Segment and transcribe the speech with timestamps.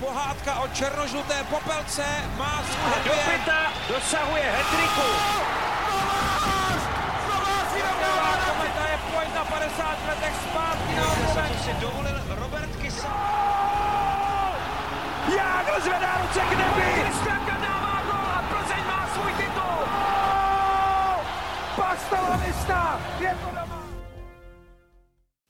[0.00, 2.04] pohádka o černožluté popelce
[2.36, 5.08] má svůj Do pěta dosahuje hetriku.
[8.48, 11.58] Kometa je pojď na 50 letech zpátky na obloven.
[11.64, 13.12] si dovolil Robert Kysa.
[15.36, 17.02] Jágr zvedá ruce k nebi.
[17.02, 19.80] Kristianka dává gol a Plzeň má svůj titul.
[21.76, 23.82] Pasta Lavista, je to doma.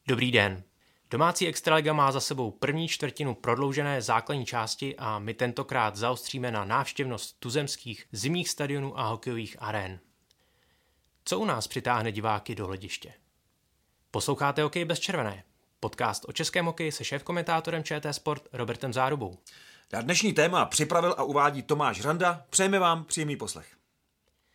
[0.09, 0.68] Dobrý den.
[1.11, 6.65] Domácí extraliga má za sebou první čtvrtinu prodloužené základní části a my tentokrát zaostříme na
[6.65, 9.99] návštěvnost tuzemských zimních stadionů a hokejových arén.
[11.25, 13.13] Co u nás přitáhne diváky do hlediště?
[14.11, 15.45] Posloucháte Hokej bez červené,
[15.81, 19.39] podcast o českém hokeji se šéf-komentátorem ČT Sport Robertem Zárubou.
[19.93, 22.45] Na dnešní téma připravil a uvádí Tomáš Randa.
[22.51, 23.77] Přejeme vám příjemný poslech.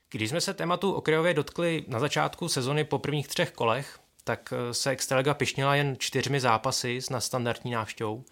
[0.10, 4.74] Když jsme se tématu okrajově dotkli na začátku sezony po prvních třech kolech, tak eh,
[4.74, 8.24] se Extraliga pišnila jen čtyřmi zápasy s nadstandardní návštěvou.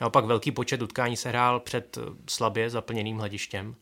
[0.00, 3.74] Naopak velký počet utkání se hrál před eh, slabě zaplněným hledištěm.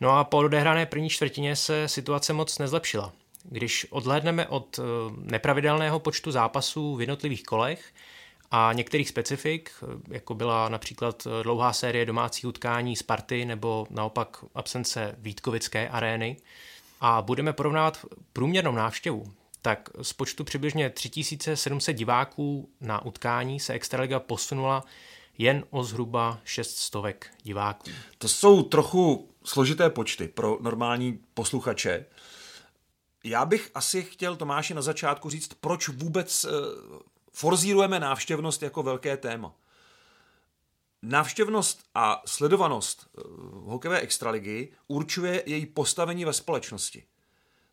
[0.00, 3.12] No a po odehrané první čtvrtině se situace moc nezlepšila.
[3.42, 4.82] Když odhlédneme od eh,
[5.16, 7.84] nepravidelného počtu zápasů v jednotlivých kolech
[8.50, 9.70] a některých specifik,
[10.08, 16.36] jako byla například dlouhá série domácích utkání Sparty nebo naopak absence Vítkovické arény,
[17.00, 24.20] a budeme porovnávat průměrnou návštěvu, tak z počtu přibližně 3700 diváků na utkání se Extraliga
[24.20, 24.84] posunula
[25.38, 27.90] jen o zhruba 600 diváků.
[28.18, 32.06] To jsou trochu složité počty pro normální posluchače.
[33.24, 36.50] Já bych asi chtěl Tomáši na začátku říct, proč vůbec uh,
[37.32, 39.54] forzírujeme návštěvnost jako velké téma.
[41.02, 47.04] Návštěvnost a sledovanost uh, hokejové extraligy určuje její postavení ve společnosti.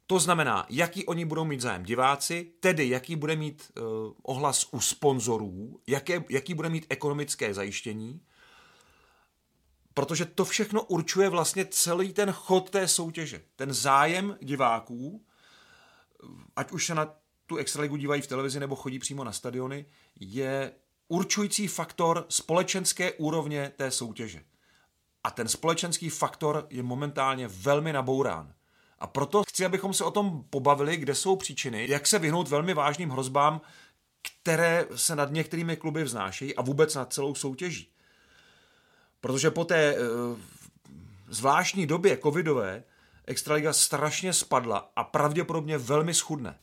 [0.08, 3.86] To znamená, jaký oni budou mít zájem diváci, tedy jaký bude mít uh,
[4.24, 5.80] ohlas u sponzorů,
[6.30, 8.22] jaký bude mít ekonomické zajištění,
[9.94, 13.42] protože to všechno určuje vlastně celý ten chod té soutěže.
[13.56, 15.26] Ten zájem diváků,
[16.56, 17.14] ať už se na
[17.46, 19.86] tu extraligu dívají v televizi nebo chodí přímo na stadiony,
[20.20, 20.72] je
[21.08, 24.44] určující faktor společenské úrovně té soutěže.
[25.24, 28.55] A ten společenský faktor je momentálně velmi nabourán.
[29.06, 32.74] A proto chci, abychom se o tom pobavili, kde jsou příčiny, jak se vyhnout velmi
[32.74, 33.62] vážným hrozbám,
[34.22, 37.88] které se nad některými kluby vznášejí a vůbec nad celou soutěží.
[39.22, 39.98] Protože po té e,
[41.28, 42.84] zvláštní době covidové
[43.26, 46.58] Extraliga strašně spadla a pravděpodobně velmi schudne.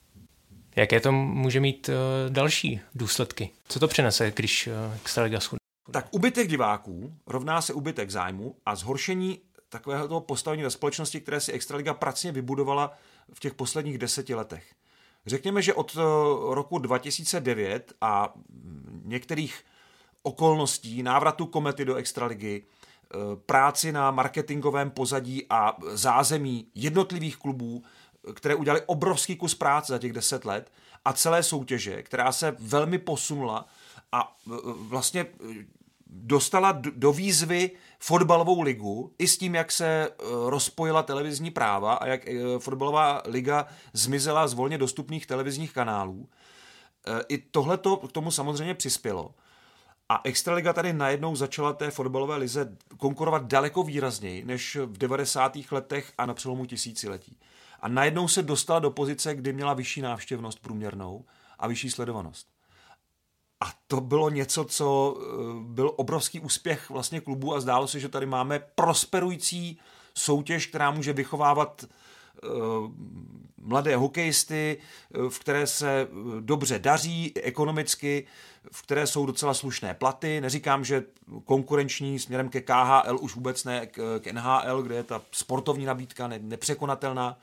[0.77, 1.95] Jaké to může mít e,
[2.29, 3.51] další důsledky?
[3.69, 5.59] Co to přinese, když e, Extraliga schudne?
[5.93, 9.41] Tak ubytek diváků rovná se ubytek zájmu a zhoršení
[9.73, 12.93] takového toho postavení ve společnosti, které si Extraliga pracně vybudovala
[13.35, 14.75] v těch posledních deseti letech.
[15.27, 15.97] Řekněme, že od
[16.51, 18.35] roku 2009 a
[19.05, 19.65] některých
[20.23, 22.65] okolností návratu komety do Extraligy,
[23.47, 27.83] práci na marketingovém pozadí a zázemí jednotlivých klubů,
[28.35, 30.73] které udělali obrovský kus práce za těch deset let
[31.05, 33.67] a celé soutěže, která se velmi posunula
[34.13, 35.27] a vlastně
[36.15, 40.11] dostala do výzvy fotbalovou ligu i s tím, jak se
[40.47, 42.21] rozpojila televizní práva a jak
[42.59, 46.29] fotbalová liga zmizela z volně dostupných televizních kanálů.
[47.29, 47.79] I tohle
[48.09, 49.35] k tomu samozřejmě přispělo.
[50.09, 55.53] A Extraliga tady najednou začala té fotbalové lize konkurovat daleko výrazněji než v 90.
[55.71, 57.39] letech a na přelomu tisíciletí.
[57.81, 61.25] A najednou se dostala do pozice, kdy měla vyšší návštěvnost průměrnou
[61.59, 62.52] a vyšší sledovanost.
[63.63, 65.17] A to bylo něco, co
[65.61, 69.79] byl obrovský úspěch vlastně klubu a zdálo se, že tady máme prosperující
[70.15, 71.85] soutěž, která může vychovávat
[73.61, 74.79] mladé hokejisty,
[75.29, 76.09] v které se
[76.41, 78.27] dobře daří ekonomicky,
[78.73, 80.41] v které jsou docela slušné platy.
[80.41, 81.05] Neříkám, že
[81.45, 83.87] konkurenční směrem ke KHL už vůbec ne,
[84.21, 87.39] k NHL, kde je ta sportovní nabídka nepřekonatelná,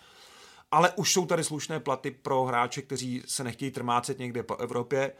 [0.72, 5.12] ale už jsou tady slušné platy pro hráče, kteří se nechtějí trmácet někde po Evropě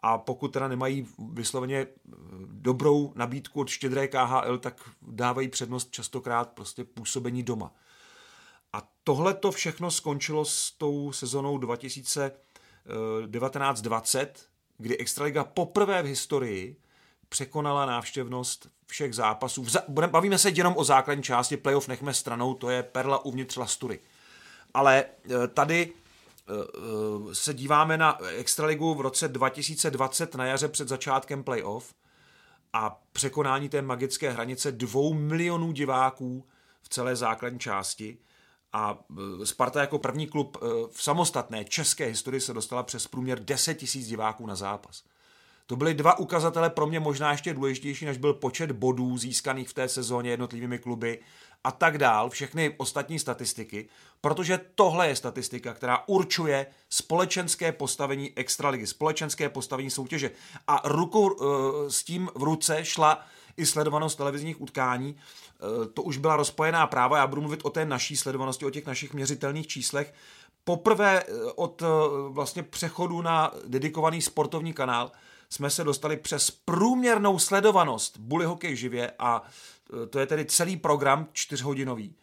[0.00, 1.86] a pokud teda nemají vysloveně
[2.46, 7.74] dobrou nabídku od štědré KHL, tak dávají přednost častokrát prostě působení doma.
[8.72, 14.26] A tohle to všechno skončilo s tou sezonou 2019-20,
[14.78, 16.76] kdy Extraliga poprvé v historii
[17.28, 19.66] překonala návštěvnost všech zápasů.
[19.88, 24.00] Bavíme se jenom o základní části, playoff nechme stranou, to je perla uvnitř Lastury.
[24.74, 25.04] Ale
[25.54, 25.92] tady
[27.32, 31.94] se díváme na Extraligu v roce 2020 na jaře před začátkem playoff
[32.72, 36.46] a překonání té magické hranice dvou milionů diváků
[36.82, 38.18] v celé základní části
[38.72, 38.98] a
[39.44, 40.58] Sparta jako první klub
[40.90, 45.04] v samostatné české historii se dostala přes průměr 10 tisíc diváků na zápas.
[45.66, 49.74] To byly dva ukazatele pro mě možná ještě důležitější, než byl počet bodů získaných v
[49.74, 51.20] té sezóně jednotlivými kluby
[51.66, 53.88] a tak dál, všechny ostatní statistiky,
[54.20, 60.30] protože tohle je statistika, která určuje společenské postavení extraligy, společenské postavení soutěže.
[60.66, 61.44] A ruku uh,
[61.88, 63.26] s tím v ruce šla
[63.56, 65.14] i sledovanost televizních utkání.
[65.14, 68.86] Uh, to už byla rozpojená práva, já budu mluvit o té naší sledovanosti, o těch
[68.86, 70.14] našich měřitelných číslech.
[70.64, 71.24] Poprvé
[71.54, 71.88] od uh,
[72.28, 75.12] vlastně přechodu na dedikovaný sportovní kanál
[75.50, 79.42] jsme se dostali přes průměrnou sledovanost Bully Hokej živě a
[80.10, 82.14] to je tedy celý program čtyřhodinový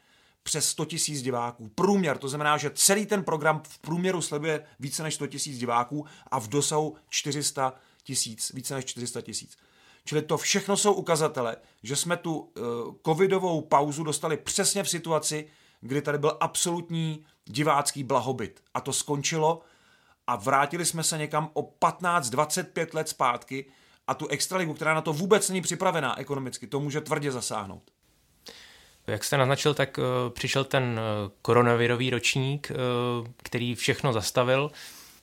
[0.43, 1.69] přes 100 tisíc diváků.
[1.75, 6.05] Průměr, to znamená, že celý ten program v průměru sleduje více než 100 tisíc diváků
[6.31, 7.73] a v dosahu 400
[8.03, 9.57] tisíc, více než 400 tisíc.
[10.05, 12.53] Čili to všechno jsou ukazatele, že jsme tu uh,
[13.05, 15.49] covidovou pauzu dostali přesně v situaci,
[15.81, 18.61] kdy tady byl absolutní divácký blahobyt.
[18.73, 19.61] A to skončilo
[20.27, 23.65] a vrátili jsme se někam o 15-25 let zpátky
[24.07, 27.83] a tu extraligu, která na to vůbec není připravená ekonomicky, to může tvrdě zasáhnout.
[29.07, 30.03] Jak jste naznačil, tak uh,
[30.33, 34.71] přišel ten uh, koronavirový ročník, uh, který všechno zastavil.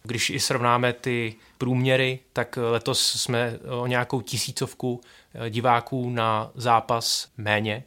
[0.02, 5.00] Když i srovnáme ty průměry, tak letos jsme o nějakou tisícovku
[5.48, 7.84] diváků na zápas méně.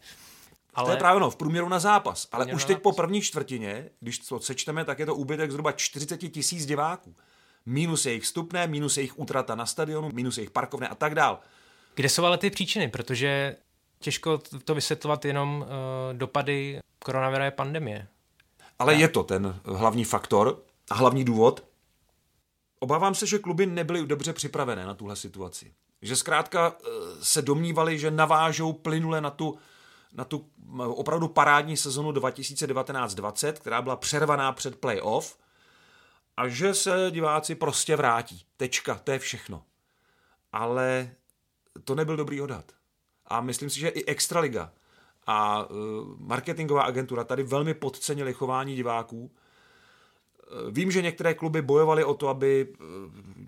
[0.73, 0.85] Ale...
[0.85, 2.27] To je právě no, v průměru na zápas.
[2.31, 6.17] Ale už teď po první čtvrtině, když to sečteme, tak je to úbytek zhruba 40
[6.17, 7.15] tisíc diváků.
[7.65, 11.39] Minus jejich vstupné, minus jejich útrata na stadionu, minus jejich parkovné a tak dál.
[11.95, 12.88] Kde jsou ale ty příčiny?
[12.88, 13.56] Protože
[14.00, 18.07] těžko to vysvětlovat jenom uh, dopady koronavirové pandemie.
[18.80, 19.00] Ale tak.
[19.01, 21.63] je to ten hlavní faktor a hlavní důvod.
[22.80, 25.74] Obávám se, že kluby nebyly dobře připravené na tuhle situaci.
[26.01, 26.77] Že zkrátka uh,
[27.21, 29.57] se domnívali, že navážou plynule na tu
[30.15, 30.45] na tu
[30.80, 35.38] opravdu parádní sezonu 2019-20, která byla přervaná před playoff
[36.38, 38.45] a že se diváci prostě vrátí.
[38.57, 39.63] Tečka, to je všechno.
[40.51, 41.12] Ale
[41.83, 42.71] to nebyl dobrý odhad.
[43.27, 44.71] A myslím si, že i Extraliga
[45.27, 45.74] a e,
[46.18, 49.31] marketingová agentura tady velmi podcenili chování diváků.
[49.31, 52.83] E, vím, že některé kluby bojovaly o to, aby e,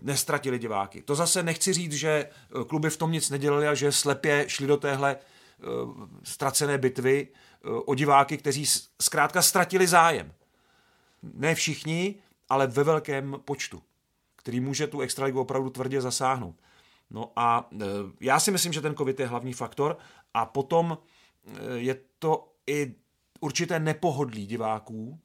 [0.01, 1.01] nestratili diváky.
[1.01, 2.29] To zase nechci říct, že
[2.67, 5.17] kluby v tom nic nedělali a že slepě šli do téhle
[6.23, 7.27] ztracené bitvy
[7.85, 8.65] o diváky, kteří
[9.01, 10.33] zkrátka ztratili zájem.
[11.33, 12.15] Ne všichni,
[12.49, 13.83] ale ve velkém počtu,
[14.35, 16.55] který může tu extraligu opravdu tvrdě zasáhnout.
[17.09, 17.85] No a eh,
[18.21, 19.97] já si myslím, že ten covid je hlavní faktor
[20.33, 20.97] a potom
[21.75, 22.95] je to i
[23.39, 25.19] určité nepohodlí diváků,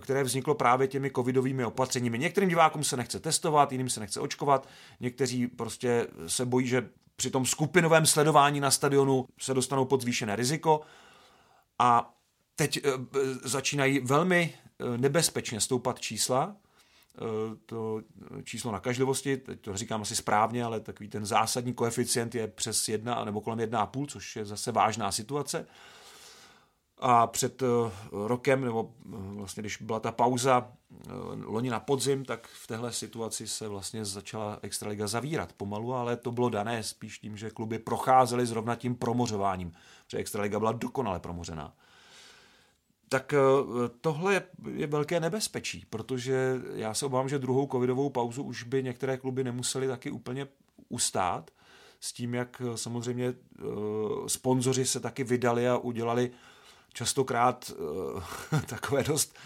[0.00, 2.18] které vzniklo právě těmi covidovými opatřeními.
[2.18, 4.68] Některým divákům se nechce testovat, jiným se nechce očkovat,
[5.00, 10.36] někteří prostě se bojí, že při tom skupinovém sledování na stadionu se dostanou pod zvýšené
[10.36, 10.80] riziko
[11.78, 12.14] a
[12.56, 12.80] teď
[13.42, 14.54] začínají velmi
[14.96, 17.20] nebezpečně stoupat čísla, eh,
[17.66, 18.00] to
[18.44, 23.24] číslo nakažlivosti, teď to říkám asi správně, ale takový ten zásadní koeficient je přes 1
[23.24, 25.66] nebo kolem 1,5, což je zase vážná situace.
[27.04, 27.62] A před
[28.12, 28.94] rokem, nebo
[29.34, 30.72] vlastně když byla ta pauza
[31.44, 36.32] loni na podzim, tak v téhle situaci se vlastně začala Extraliga zavírat pomalu, ale to
[36.32, 39.72] bylo dané spíš tím, že kluby procházely zrovna tím promořováním,
[40.08, 41.74] že Extraliga byla dokonale promořená.
[43.12, 43.38] Tak eh,
[44.00, 44.42] tohle
[44.74, 49.44] je velké nebezpečí, protože já se obávám, že druhou covidovou pauzu už by některé kluby
[49.44, 50.48] nemuseli taky úplně
[50.88, 51.50] ustát,
[52.00, 53.62] s tím, jak eh, samozřejmě eh,
[54.26, 56.30] sponzoři se taky vydali a udělali
[56.92, 57.72] častokrát
[58.66, 59.36] takové dost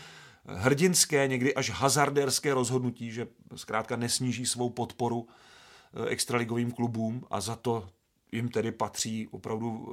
[0.44, 5.28] hrdinské, někdy až hazarderské rozhodnutí, že zkrátka nesníží svou podporu
[6.08, 7.88] extraligovým klubům a za to
[8.32, 9.88] jim tedy patří opravdu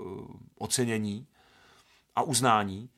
[0.57, 1.27] ocenění
[2.15, 2.89] a uznání,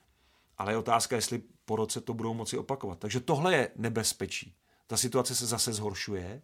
[0.58, 2.98] ale je otázka, jestli po roce to budou moci opakovat.
[2.98, 4.54] Takže tohle je nebezpečí.
[4.86, 6.42] Ta situace se zase zhoršuje,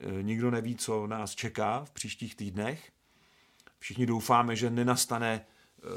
[0.00, 2.92] eh, nikdo neví, co nás čeká v příštích týdnech.
[3.78, 5.46] Všichni doufáme, že nenastane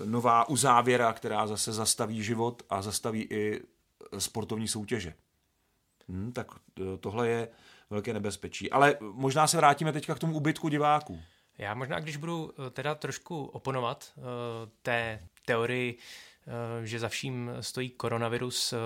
[0.05, 3.62] nová uzávěra, která zase zastaví život a zastaví i
[4.17, 5.13] sportovní soutěže.
[6.10, 6.48] Hmm, tak
[6.79, 7.48] e, tohle je
[7.89, 8.72] velké nebezpečí.
[8.72, 11.19] Ale možná se vrátíme teďka k tomu ubytku diváků.
[11.58, 14.13] Já možná, když budu e, teda trošku oponovat
[14.81, 15.98] té teorii,
[16.84, 18.79] že za vším stojí koronavirus, uh,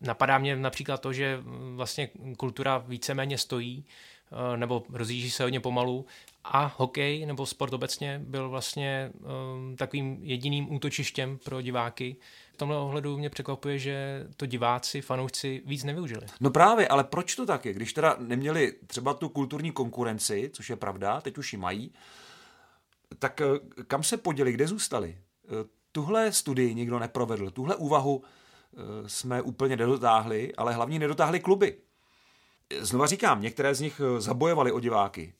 [0.00, 1.38] napadá mě například to, že
[1.74, 3.84] vlastně kultura víceméně stojí,
[4.56, 6.06] nebo rozjíždí se hodně pomalu
[6.44, 9.12] a hokej nebo sport obecně byl vlastně
[9.76, 12.16] takovým jediným útočištěm pro diváky,
[12.52, 16.26] v tomhle ohledu mě překvapuje, že to diváci, fanoušci víc nevyužili.
[16.40, 17.72] No právě, ale proč to tak je?
[17.72, 21.92] Když teda neměli třeba tu kulturní konkurenci, což je pravda, teď už ji mají,
[23.18, 25.18] tak eh, kam se poděli, kde zůstali?
[25.92, 31.78] Tuhle studii nikdo neprovedl, tuhle úvahu eh, jsme úplně nedotáhli, ale hlavně nedotáhli kluby.
[32.80, 35.34] Znova říkám, některé z nich zabojovali o diváky.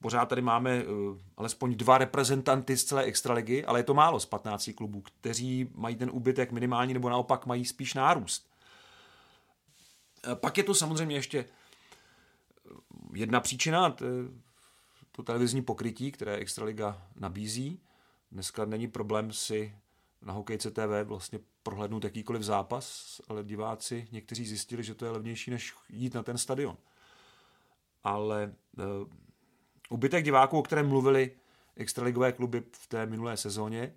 [0.00, 0.82] Pořád tady máme
[1.36, 5.96] alespoň dva reprezentanty z celé extraligy, ale je to málo z 15 klubů, kteří mají
[5.96, 8.50] ten úbytek minimální nebo naopak mají spíš nárůst.
[10.34, 11.44] Pak je tu samozřejmě ještě
[13.14, 13.96] jedna příčina,
[15.12, 17.80] to televizní pokrytí, které Extraliga nabízí.
[18.32, 19.74] Dneska není problém si
[20.22, 25.50] na hokejce TV vlastně prohlédnout jakýkoliv zápas, ale diváci někteří zjistili, že to je levnější,
[25.50, 26.76] než jít na ten stadion.
[28.04, 28.84] Ale uh,
[29.90, 31.30] ubytek diváků, o kterém mluvili
[31.76, 33.94] extraligové kluby v té minulé sezóně,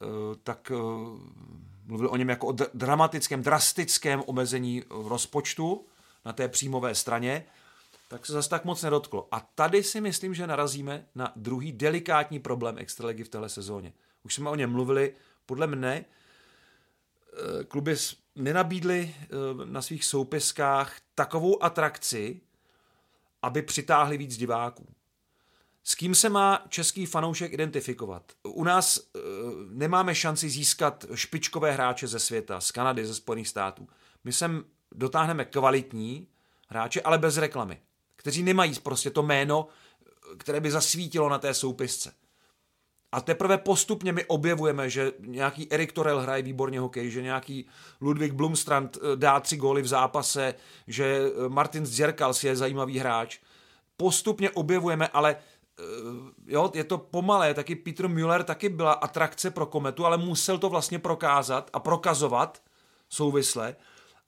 [0.00, 1.18] uh, tak uh,
[1.86, 5.86] mluvili o něm jako o dramatickém, drastickém omezení rozpočtu
[6.24, 7.44] na té příjmové straně,
[8.10, 9.28] tak se zase tak moc nedotklo.
[9.30, 13.92] A tady si myslím, že narazíme na druhý delikátní problém extraligy v téhle sezóně.
[14.22, 15.14] Už jsme o něm mluvili,
[15.46, 17.96] podle mne eh, kluby
[18.36, 19.26] nenabídly eh,
[19.64, 22.40] na svých soupiskách takovou atrakci,
[23.42, 24.86] aby přitáhli víc diváků.
[25.84, 28.32] S kým se má český fanoušek identifikovat?
[28.42, 29.18] U nás e,
[29.68, 33.88] nemáme šanci získat špičkové hráče ze světa, z Kanady, ze Spojených států.
[34.24, 36.28] My sem dotáhneme kvalitní
[36.68, 37.80] hráče, ale bez reklamy,
[38.20, 39.66] kteří nemají prostě to jméno,
[40.38, 42.12] které by zasvítilo na té soupisce.
[43.12, 47.66] A teprve postupně my objevujeme, že nějaký Erik Torel hraje výborně hokej, že nějaký
[48.00, 50.54] Ludvík Blumstrand dá tři góly v zápase,
[50.86, 53.38] že Martin Zjerkals je zajímavý hráč.
[53.96, 55.36] Postupně objevujeme, ale
[55.80, 60.58] Eh, jo, je to pomalé, taky Peter Müller taky byla atrakce pro kometu, ale musel
[60.58, 62.62] to vlastně prokázat a prokazovat
[63.08, 63.76] souvisle,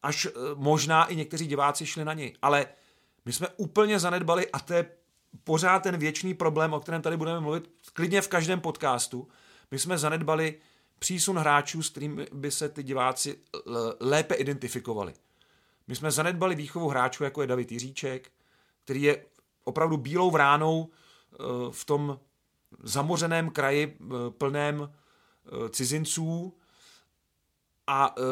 [0.03, 2.35] až eh, možná i někteří diváci šli na něj.
[2.43, 2.67] Ale
[3.25, 4.91] my jsme úplně zanedbali a to je
[5.45, 9.29] pořád ten věčný problém, o kterém tady budeme mluvit klidně v každém podcastu.
[9.71, 10.59] My jsme zanedbali
[10.99, 13.39] přísun hráčů, s kterými by se ty diváci
[14.01, 15.15] lépe identifikovali.
[15.87, 18.33] My jsme zanedbali výchovu hráčů, jako je David Jiříček,
[18.85, 19.25] který je
[19.65, 20.91] opravdu bílou vránou
[21.71, 22.19] v tom
[22.83, 26.57] zamořeném kraji eh, plném eh, cizinců
[27.87, 28.23] a eh,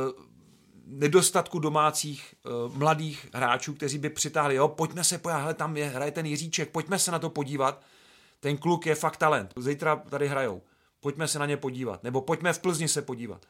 [0.91, 2.35] nedostatku domácích
[2.75, 6.71] mladých hráčů, kteří by přitáhli, jo, pojďme se pojít, hele, tam je, hraje ten Jiříček,
[6.71, 7.83] pojďme se na to podívat,
[8.41, 10.63] ten kluk je fakt talent, zítra tady hrajou,
[11.01, 13.47] pojďme se na ně podívat, nebo pojďme v Plzni se podívat.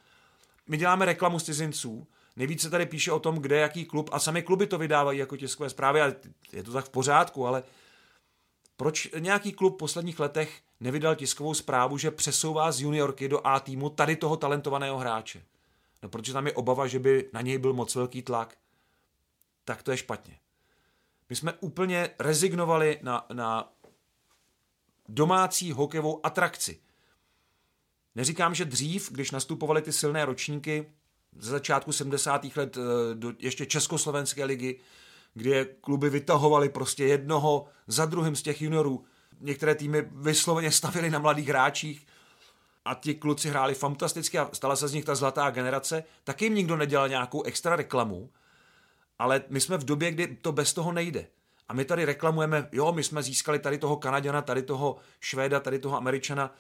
[0.68, 2.06] My děláme reklamu z cizinců,
[2.36, 5.70] nejvíce tady píše o tom, kde jaký klub, a sami kluby to vydávají jako tiskové
[5.70, 6.12] zprávy, a
[6.52, 7.62] je to tak v pořádku, ale
[8.76, 13.60] proč nějaký klub v posledních letech nevydal tiskovou zprávu, že přesouvá z juniorky do A
[13.60, 15.42] týmu tady toho talentovaného hráče?
[16.02, 18.56] No, protože tam je obava, že by na něj byl moc velký tlak.
[19.64, 20.38] Tak to je špatně.
[21.28, 23.72] My jsme úplně rezignovali na, na
[25.08, 26.80] domácí hokejovou atrakci.
[28.14, 30.92] Neříkám, že dřív, když nastupovaly ty silné ročníky
[31.38, 32.56] ze začátku 70.
[32.56, 34.80] let eh, do ještě Československé ligy,
[35.34, 39.04] kdy kluby vytahovali prostě jednoho za druhým z těch juniorů.
[39.40, 42.06] Některé týmy vysloveně stavili na mladých hráčích
[42.84, 46.04] a ti kluci hráli fantasticky a stala se z nich ta zlatá generace.
[46.24, 48.30] Taky jim nikdo nedělal nějakou extra reklamu,
[49.18, 51.26] ale my jsme v době, kdy to bez toho nejde.
[51.68, 55.78] A my tady reklamujeme, jo, my jsme získali tady toho Kanaděna, tady toho Švéda, tady
[55.78, 56.54] toho Američana,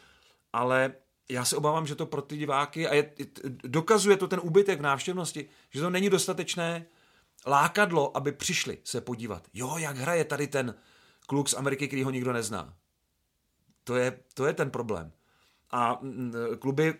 [0.52, 0.92] ale
[1.28, 3.10] já se obávám, že to pro ty diváky, a je,
[3.64, 6.86] dokazuje to ten úbytek v návštěvnosti, že to není dostatečné,
[7.46, 9.48] lákadlo, aby přišli se podívat.
[9.54, 10.74] Jo, jak hraje tady ten
[11.26, 12.74] kluk z Ameriky, který ho nikdo nezná.
[13.84, 15.12] To je, to je ten problém.
[15.70, 16.94] A mm, kluby e,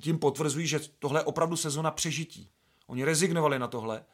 [0.00, 2.50] tím potvrzují, že tohle je opravdu sezona přežití.
[2.86, 4.04] Oni rezignovali na tohle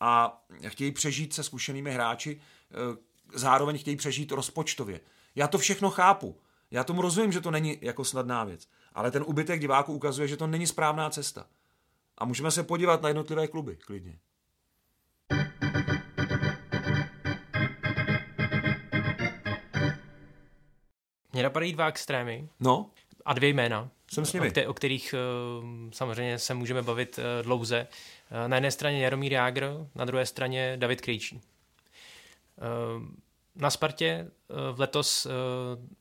[0.00, 5.00] a chtějí přežít se zkušenými hráči, e, zároveň chtějí přežít rozpočtově.
[5.34, 6.36] Já to všechno chápu.
[6.70, 8.68] Já tomu rozumím, že to není jako snadná věc.
[8.92, 11.46] Ale ten ubytek diváků ukazuje, že to není správná cesta.
[12.18, 14.18] A můžeme se podívat na jednotlivé kluby, klidně.
[21.32, 22.48] Mě napadají dva extrémy.
[22.60, 22.90] No.
[23.24, 23.90] A dvě jména.
[24.12, 24.48] Jsem s nimi.
[24.48, 27.86] O, kte- o kterých uh, samozřejmě se můžeme bavit uh, dlouze.
[28.30, 31.40] Uh, na jedné straně Jaromír Jágr, na druhé straně David Krejčí.
[33.56, 34.30] Na Spartě
[34.72, 35.26] v letos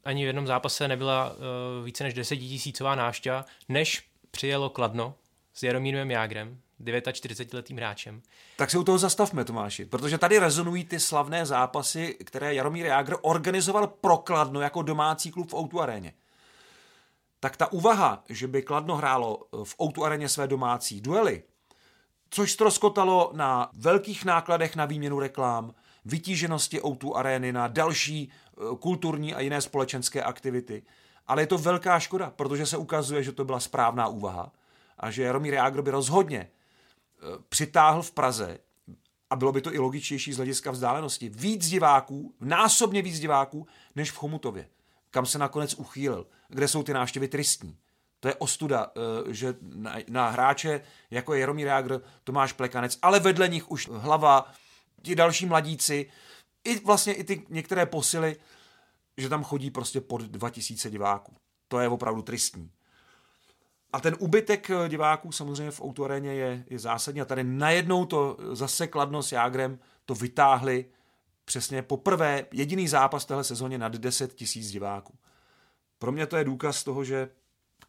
[0.03, 1.35] ani v jednom zápase nebyla
[1.83, 5.15] více než desetitisícová návštěva, než přijelo Kladno
[5.53, 8.21] s Jaromírem Jágrem, 49-letým hráčem.
[8.57, 13.15] Tak se u toho zastavme, Tomáši, protože tady rezonují ty slavné zápasy, které Jaromír Jágr
[13.21, 16.13] organizoval pro Kladno jako domácí klub v Outu aréně.
[17.43, 21.43] Tak ta úvaha, že by Kladno hrálo v Outu aréně své domácí duely,
[22.29, 25.73] což stroskotalo na velkých nákladech na výměnu reklám,
[26.05, 30.83] vytíženosti Outu arény na další eh, kulturní a jiné společenské aktivity.
[31.27, 34.51] Ale je to velká škoda, protože se ukazuje, že to byla správná úvaha
[34.97, 36.49] a že Jaromír Jágr by rozhodně
[37.49, 38.57] přitáhl v Praze
[39.29, 41.29] a bylo by to i logičtější z hlediska vzdálenosti.
[41.29, 44.67] Víc diváků, násobně víc diváků, než v Chomutově,
[45.13, 47.77] kam se nakonec uchýlil, kde jsou ty návštěvy tristní.
[48.19, 53.19] To je ostuda, eh, že na, na hráče, jako je Jaromír Jágr, Tomáš Plekanec, ale
[53.19, 54.51] vedle nich už hlava,
[55.01, 56.09] ti další mladíci,
[56.63, 58.35] i vlastně i ty některé posily,
[59.17, 61.35] že tam chodí prostě pod 2000 diváků.
[61.67, 62.71] To je opravdu tristní.
[63.93, 67.21] A ten ubytek eh, diváků samozřejmě v autoaréně je, je zásadní.
[67.21, 70.85] A tady najednou to zase Kladno s Jágrem to vytáhli
[71.45, 75.13] přesně poprvé jediný zápas téhle sezóně nad 10 tisíc diváků.
[75.99, 77.29] Pro mě to je důkaz toho, že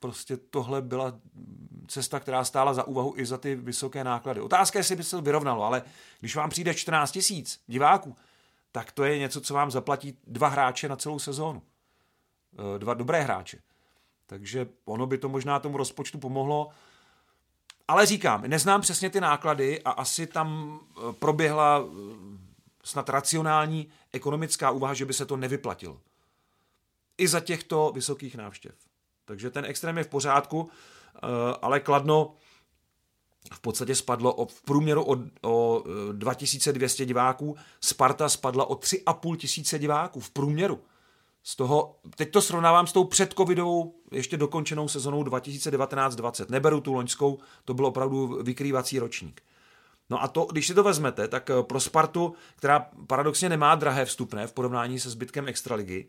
[0.00, 1.18] prostě tohle byla
[1.86, 4.40] cesta, která stála za úvahu i za ty vysoké náklady.
[4.40, 5.82] Otázka je, jestli by se to vyrovnalo, ale
[6.20, 8.16] když vám přijde 14 tisíc diváků,
[8.72, 11.62] tak to je něco, co vám zaplatí dva hráče na celou sezónu.
[12.58, 13.58] Eh, dva dobré hráče.
[14.26, 16.70] Takže ono by to možná tomu rozpočtu pomohlo.
[17.88, 22.43] Ale říkám, neznám přesně ty náklady a asi tam eh, proběhla eh,
[22.84, 26.00] snad racionální ekonomická úvaha, že by se to nevyplatilo.
[27.18, 28.74] I za těchto vysokých návštěv.
[29.24, 30.70] Takže ten extrém je v pořádku,
[31.62, 32.34] ale Kladno
[33.52, 40.20] v podstatě spadlo v průměru o, o 2200 diváků, Sparta spadla o 3,5 tisíce diváků
[40.20, 40.80] v průměru.
[41.42, 46.46] Z toho, teď to srovnávám s tou předcovidovou, ještě dokončenou sezonou 2019-20.
[46.48, 49.42] Neberu tu loňskou, to byl opravdu vykrývací ročník.
[50.10, 54.04] No a to, když si to vezmete, tak eh, pro Spartu, která paradoxně nemá drahé
[54.04, 56.08] vstupné v porovnání se zbytkem Extraligy,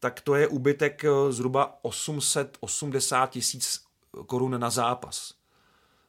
[0.00, 3.84] tak to je úbytek eh, zhruba 880 tisíc
[4.26, 5.34] korun na zápas.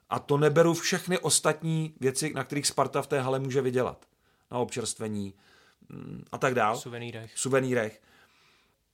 [0.10, 4.06] A to neberu všechny ostatní věci, na kterých Sparta v té hale může vydělat.
[4.52, 5.34] Na občerstvení
[5.90, 6.78] mm, a tak dále.
[6.78, 7.32] Suvenýrech.
[7.36, 8.02] Suvenýrech.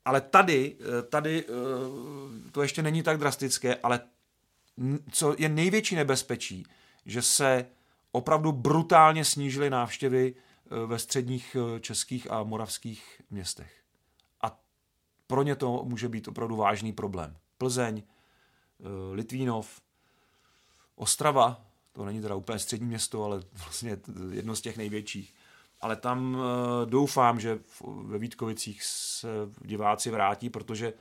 [0.05, 3.99] Ale tady, eh, tady eh, to ještě není tak drastické, ale
[5.11, 6.65] co je největší nebezpečí,
[7.05, 7.65] že se
[8.11, 13.83] opravdu brutálně snížily návštěvy eh, ve středních českých a moravských městech.
[14.41, 14.59] A
[15.27, 17.37] pro ně to může být opravdu vážný problém.
[17.57, 18.03] Plzeň,
[19.13, 19.81] Litvínov,
[20.95, 23.97] Ostrava, to není teda úplně střední město, ale vlastně
[24.31, 25.33] jedno z těch největších.
[25.81, 27.59] Ale tam eh, doufám, že
[28.01, 29.27] ve Vítkovicích se
[29.61, 30.93] diváci vrátí, protože eh,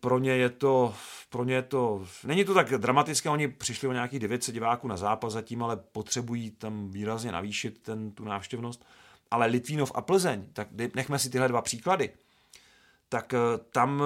[0.00, 0.94] pro ně je to,
[1.30, 4.96] pro ně je to, není to tak dramatické, oni přišli o nějakých 900 diváků na
[4.96, 8.84] zápas zatím, ale potřebují tam výrazně navýšit ten, tu návštěvnost.
[9.30, 12.10] Ale Litvínov a Plzeň, tak nechme si tyhle dva příklady,
[13.08, 13.38] tak eh,
[13.72, 14.02] tam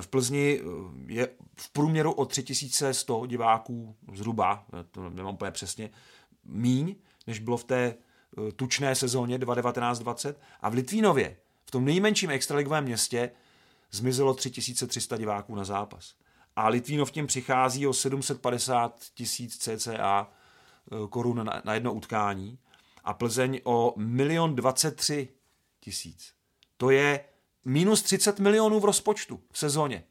[0.00, 0.60] v Plzni
[1.06, 5.90] je v průměru o 3100 diváků zhruba, to nemám úplně přesně,
[6.44, 6.94] míň,
[7.26, 7.94] než bylo v té
[8.48, 13.30] eh, tučné sezóně 2019-20 a v Litvínově, v tom nejmenším extraligovém městě,
[13.90, 16.14] zmizelo 3300 diváků na zápas.
[16.56, 20.28] A Litvínov tím přichází o 750 tisíc cca
[20.92, 22.58] eh, korun na, na jedno utkání
[23.04, 25.28] a Plzeň o milion 23
[25.80, 26.32] tisíc.
[26.76, 27.24] To je
[27.64, 30.04] minus 30 milionů v rozpočtu v sezóně.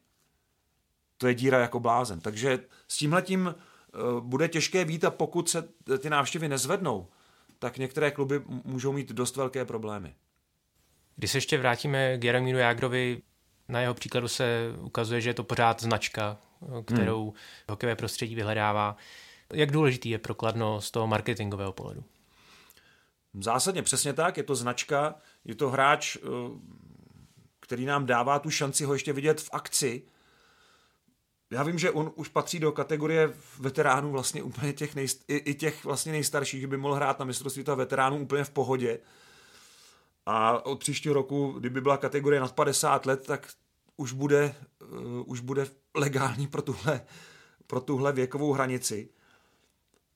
[1.17, 2.19] To je díra jako blázen.
[2.19, 7.07] Takže s tímhletím eh, bude těžké vít a pokud se ty návštěvy nezvednou,
[7.59, 10.15] tak některé kluby můžou mít dost velké problémy.
[11.15, 13.21] Když se ještě vrátíme k Jaromíru Jágrovi,
[13.69, 16.37] na jeho příkladu se ukazuje, že je to pořád značka,
[16.85, 17.33] kterou hmm.
[17.69, 18.97] hokejové prostředí vyhledává.
[19.53, 22.03] Jak důležitý je prokladno z toho marketingového pohledu?
[23.33, 26.19] Zásadně přesně tak, je to značka, je to hráč, eh,
[27.59, 30.03] který nám dává tu šanci ho ještě vidět v akci.
[31.51, 35.53] Já vím, že on už patří do kategorie veteránů vlastně úplně těch nejst, i, i
[35.53, 38.99] těch vlastně nejstarších, že by mohl hrát na mistrovství ta veteránů úplně v pohodě.
[40.31, 43.49] A od příštího roku, kdyby byla kategorie nad 50 let, tak
[43.97, 44.55] už bude,
[44.91, 47.01] uh, už bude legální pro tuhle,
[47.67, 49.09] pro tuhle věkovou hranici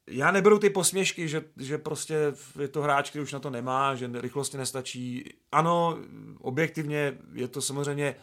[0.08, 3.95] já neberu ty posměšky, že, že prostě je to hráč, který už na to nemá,
[3.95, 5.34] že rychlosti nestačí.
[5.52, 5.97] Ano,
[6.39, 8.15] objektivně je to samozřejmě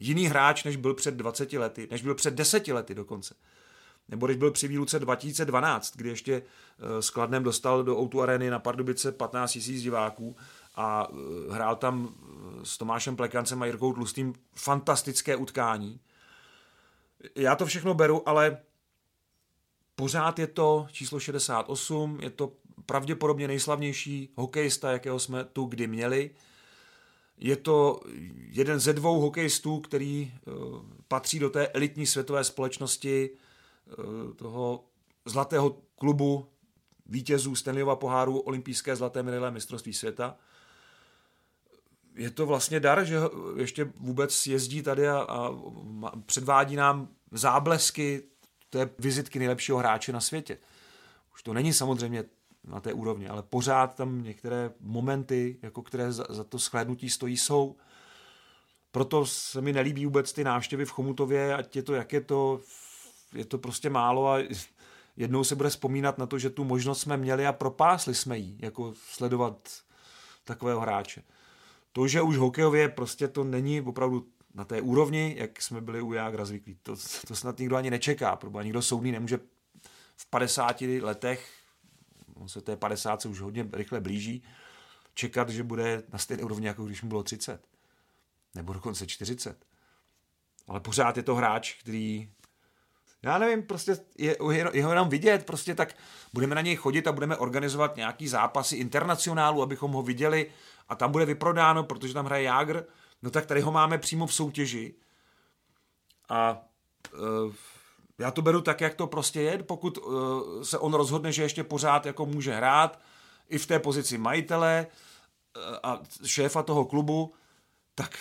[0.00, 3.34] jiný hráč, než byl před 20 lety, než byl před 10 lety dokonce.
[4.08, 8.50] Nebo když byl při výluce 2012, kdy ještě eh, s Kladnem dostal do Outu Areny
[8.50, 10.36] na Pardubice 15 000 diváků
[10.74, 16.00] a eh, hrál tam eh, s Tomášem Plekancem a Jirkou Tlustým fantastické utkání.
[17.34, 18.58] Já to všechno beru, ale
[19.96, 22.52] Pořád je to číslo 68, je to
[22.86, 26.30] pravděpodobně nejslavnější hokejista, jakého jsme tu kdy měli.
[27.38, 28.00] Je to
[28.36, 30.32] jeden ze dvou hokejistů, který
[31.08, 33.30] patří do té elitní světové společnosti
[34.36, 34.84] toho
[35.24, 36.48] zlatého klubu
[37.06, 40.36] vítězů Stanleyova poháru olympijské zlaté medaile mistrovství světa.
[42.14, 43.18] Je to vlastně dar, že
[43.56, 45.50] ještě vůbec jezdí tady a, a
[46.26, 48.22] předvádí nám záblesky
[48.70, 50.58] té vizitky nejlepšího hráče na světě.
[51.34, 52.24] Už to není samozřejmě
[52.64, 57.36] na té úrovni, ale pořád tam některé momenty, jako které za, za to shlédnutí stojí,
[57.36, 57.76] jsou.
[58.90, 62.60] Proto se mi nelíbí vůbec ty návštěvy v Chomutově, ať je to, jak je to,
[63.34, 64.38] je to prostě málo a
[65.16, 68.56] jednou se bude vzpomínat na to, že tu možnost jsme měli a propásli jsme ji,
[68.58, 69.68] jako sledovat
[70.44, 71.22] takového hráče.
[71.92, 76.12] To, že už hokejově prostě to není opravdu na té úrovni, jak jsme byli u
[76.12, 76.78] Jágra zvyklí.
[76.82, 79.38] To, to snad nikdo ani nečeká, protože nikdo soudný nemůže
[80.16, 81.50] v 50 letech,
[82.34, 84.42] on se té 50 se už hodně rychle blíží,
[85.14, 87.66] čekat, že bude na stejné úrovni, jako když mu bylo 30.
[88.54, 89.66] Nebo dokonce 40.
[90.66, 92.30] Ale pořád je to hráč, který
[93.24, 95.94] já nevím, prostě je, je, je ho jenom vidět, prostě tak
[96.32, 100.50] budeme na něj chodit a budeme organizovat nějaký zápasy internacionálu, abychom ho viděli
[100.88, 102.84] a tam bude vyprodáno, protože tam hraje Jágr,
[103.22, 104.94] no tak tady ho máme přímo v soutěži.
[106.28, 106.62] A
[107.14, 107.54] uh,
[108.18, 111.64] já to beru tak, jak to prostě je, pokud uh, se on rozhodne, že ještě
[111.64, 113.00] pořád jako může hrát
[113.48, 117.34] i v té pozici majitele uh, a šéfa toho klubu,
[117.94, 118.18] tak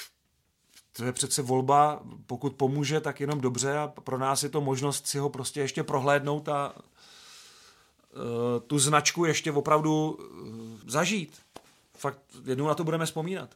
[0.98, 5.08] to je přece volba, pokud pomůže, tak jenom dobře a pro nás je to možnost
[5.08, 6.82] si ho prostě ještě prohlédnout a uh,
[8.68, 11.42] tu značku ještě opravdu uh, zažít.
[11.98, 13.50] Fakt jednou na to budeme vzpomínat.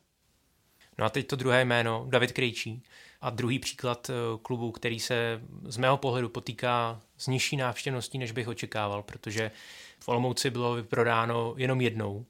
[0.97, 2.83] No a teď to druhé jméno, David Krejčí.
[3.21, 8.47] A druhý příklad klubu, který se z mého pohledu potýká s nižší návštěvností, než bych
[8.47, 9.51] očekával, protože
[9.99, 12.25] v Olomouci bylo vyprodáno jenom jednou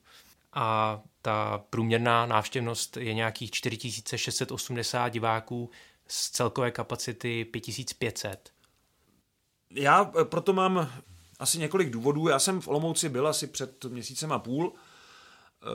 [0.54, 5.70] a ta průměrná návštěvnost je nějakých 4680 diváků
[6.08, 8.50] z celkové kapacity 5500.
[9.72, 10.90] Já eh, proto mám
[11.40, 12.28] asi několik důvodů.
[12.28, 14.74] Já jsem v Olomouci byl asi před měsícem a půl.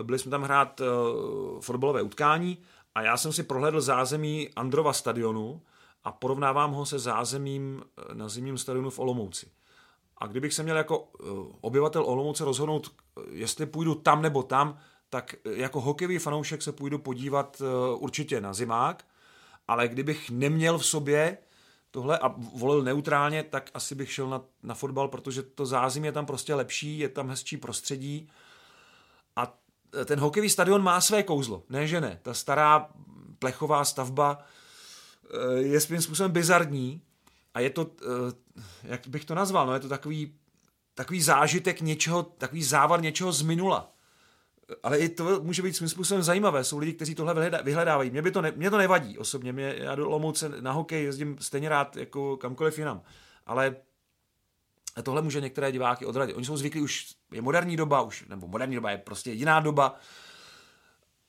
[0.00, 2.58] Eh, byli jsme tam hrát uh, fotbalové utkání
[2.94, 5.62] a já jsem si prohlédl zázemí Androva stadionu
[6.04, 9.46] a porovnávám ho se zázemím na zimním stadionu v Olomouci.
[10.18, 11.08] A kdybych se měl jako
[11.60, 12.90] obyvatel Olomouce rozhodnout,
[13.30, 14.78] jestli půjdu tam nebo tam,
[15.12, 19.04] tak jako hokejový fanoušek se půjdu podívat eh, určitě na zimák,
[19.68, 21.38] ale kdybych neměl v sobě
[21.90, 26.12] tohle a volil neutrálně, tak asi bych šel na, na fotbal, protože to zázim je
[26.12, 28.28] tam prostě lepší, je tam hezčí prostředí
[29.36, 29.58] a
[30.04, 32.18] ten hokejový stadion má své kouzlo, ne že ne.
[32.22, 32.88] Ta stará
[33.38, 34.38] plechová stavba
[35.56, 37.02] je svým způsobem bizarní
[37.54, 37.90] a je to,
[38.82, 40.34] jak bych to nazval, no je to takový,
[40.94, 43.92] takový zážitek něčeho, takový závar něčeho z minula
[44.82, 46.64] ale i to může být svým způsobem zajímavé.
[46.64, 48.10] Jsou lidi, kteří tohle vyhledávají.
[48.10, 49.52] Mě, by to, ne, mě to nevadí osobně.
[49.52, 53.02] Mě, já do Olomouce na hokej jezdím stejně rád jako kamkoliv jinam.
[53.46, 53.76] Ale
[55.02, 56.36] tohle může některé diváky odradit.
[56.36, 59.98] Oni jsou zvyklí, už je moderní doba, už, nebo moderní doba je prostě jiná doba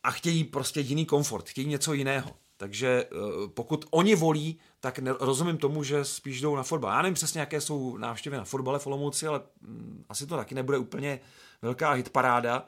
[0.04, 2.32] a chtějí prostě jiný komfort, chtějí něco jiného.
[2.58, 3.08] Takže eh,
[3.48, 6.92] pokud oni volí, tak rozumím tomu, že spíš jdou na fotbal.
[6.92, 10.56] Já nevím přesně, jaké jsou návštěvy na fotbale v Olomouci, ale mm, asi to taky
[10.56, 11.20] nebude úplně
[11.62, 12.66] velká hitparáda.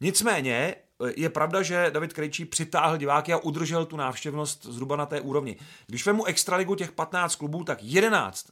[0.00, 0.74] Nicméně
[1.06, 5.20] eh, je pravda, že David Krejčí přitáhl diváky a udržel tu návštěvnost zhruba na té
[5.20, 5.56] úrovni.
[5.86, 8.46] Když vemu extraligu těch 15 klubů, tak 11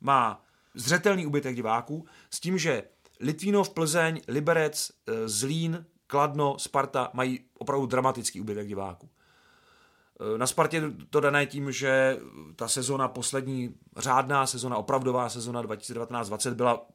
[0.00, 2.82] má zřetelný ubytek diváků s tím, že
[3.20, 9.10] Litvínov, Plzeň, Liberec, eh, Zlín, Kladno, Sparta mají opravdu dramatický ubytek diváků.
[10.34, 12.18] Eh, na Spartě to dané tím, že
[12.56, 16.86] ta sezona poslední řádná sezona, opravdová sezona 2019-2020 byla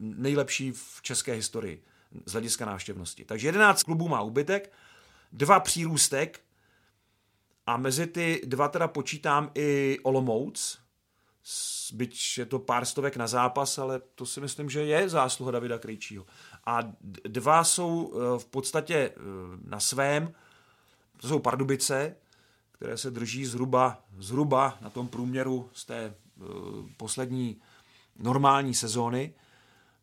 [0.00, 1.82] nejlepší v české historii
[2.26, 3.24] z hlediska návštěvnosti.
[3.24, 4.72] Takže 11 klubů má ubytek,
[5.32, 6.40] dva přírůstek
[7.66, 10.78] a mezi ty dva teda počítám i Olomouc,
[11.92, 15.78] byť je to pár stovek na zápas, ale to si myslím, že je zásluha Davida
[15.78, 16.26] Krejčího.
[16.66, 16.92] A
[17.24, 19.20] dva jsou eh, v podstatě eh,
[19.64, 20.32] na svém,
[21.16, 22.16] to jsou Pardubice,
[22.72, 26.44] které se drží zhruba, zhruba na tom průměru z té eh,
[26.96, 27.60] poslední
[28.18, 29.34] normální sezóny.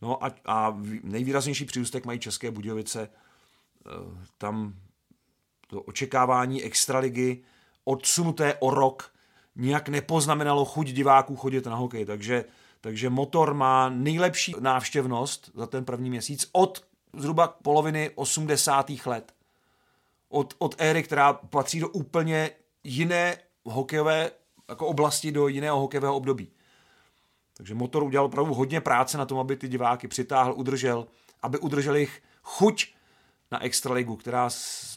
[0.02, 3.10] No a, a nejvýraznější přírůstek mají České Budějovice.
[3.10, 3.90] Eh,
[4.38, 4.74] tam
[5.68, 7.44] to očekávání extraligy
[7.84, 9.12] odsunuté o rok
[9.56, 12.46] nijak nepoznamenalo chuť diváků chodit na hokej, takže,
[12.82, 16.86] takže motor má nejlepší návštěvnost za ten první měsíc od
[17.18, 18.92] zhruba poloviny 80.
[19.06, 19.34] let.
[20.30, 22.50] Od, od éry, která patří do úplně
[22.84, 24.32] jiné hokejové
[24.70, 26.48] jako oblasti, do jiného hokejového období.
[27.58, 31.08] Takže motor udělal opravdu hodně práce na tom, aby ty diváky přitáhl, udržel,
[31.42, 32.94] aby udržel jich chuť
[33.52, 34.50] na Extraligu, která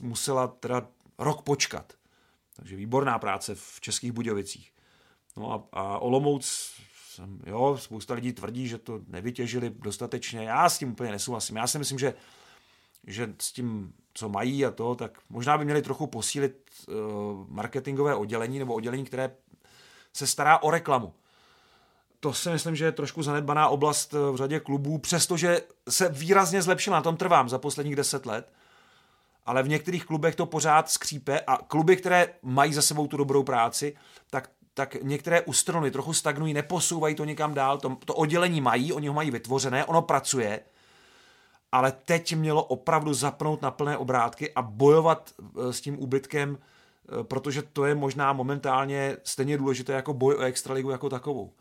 [0.03, 0.87] musela teda
[1.19, 1.93] rok počkat.
[2.57, 4.73] Takže výborná práce v Českých Budějovicích.
[5.37, 6.73] No a, a Olomouc,
[7.47, 10.45] jo, spousta lidí tvrdí, že to nevytěžili dostatečně.
[10.45, 11.57] Já s tím úplně nesouhlasím.
[11.57, 12.15] Já si myslím, že,
[13.07, 16.95] že s tím, co mají a to, tak možná by měli trochu posílit uh,
[17.49, 19.37] marketingové oddělení nebo oddělení, které
[20.13, 21.15] se stará o reklamu
[22.21, 26.97] to si myslím, že je trošku zanedbaná oblast v řadě klubů, přestože se výrazně zlepšila,
[26.97, 28.53] na tom trvám za posledních deset let,
[29.47, 33.43] ale v některých klubech to pořád skřípe a kluby, které mají za sebou tu dobrou
[33.43, 33.97] práci,
[34.31, 39.09] tak tak některé ustrony trochu stagnují, neposouvají to někam dál, to, to oddělení mají, oni
[39.09, 40.61] ho mají vytvořené, ono pracuje,
[41.73, 47.25] ale teď mělo opravdu zapnout na plné obrátky a bojovat eh, s tím úbytkem, eh,
[47.25, 51.53] protože to je možná momentálně stejně důležité jako boj o extraligu jako takovou.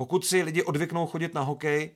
[0.00, 1.90] Pokud si lidi odvyknou chodit na hokej,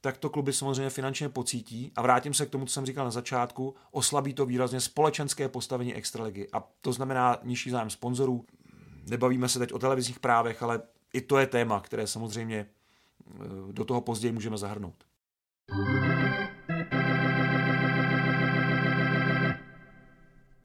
[0.00, 3.10] tak to kluby samozřejmě finančně pocítí a vrátím se k tomu, co jsem říkal na
[3.10, 8.44] začátku, oslabí to výrazně společenské postavení extraligy a to znamená nižší zájem sponzorů.
[9.10, 13.84] Nebavíme se teď o televizních právech, ale i to je téma, které samozřejmě eh, do
[13.84, 15.04] toho později můžeme zahrnout.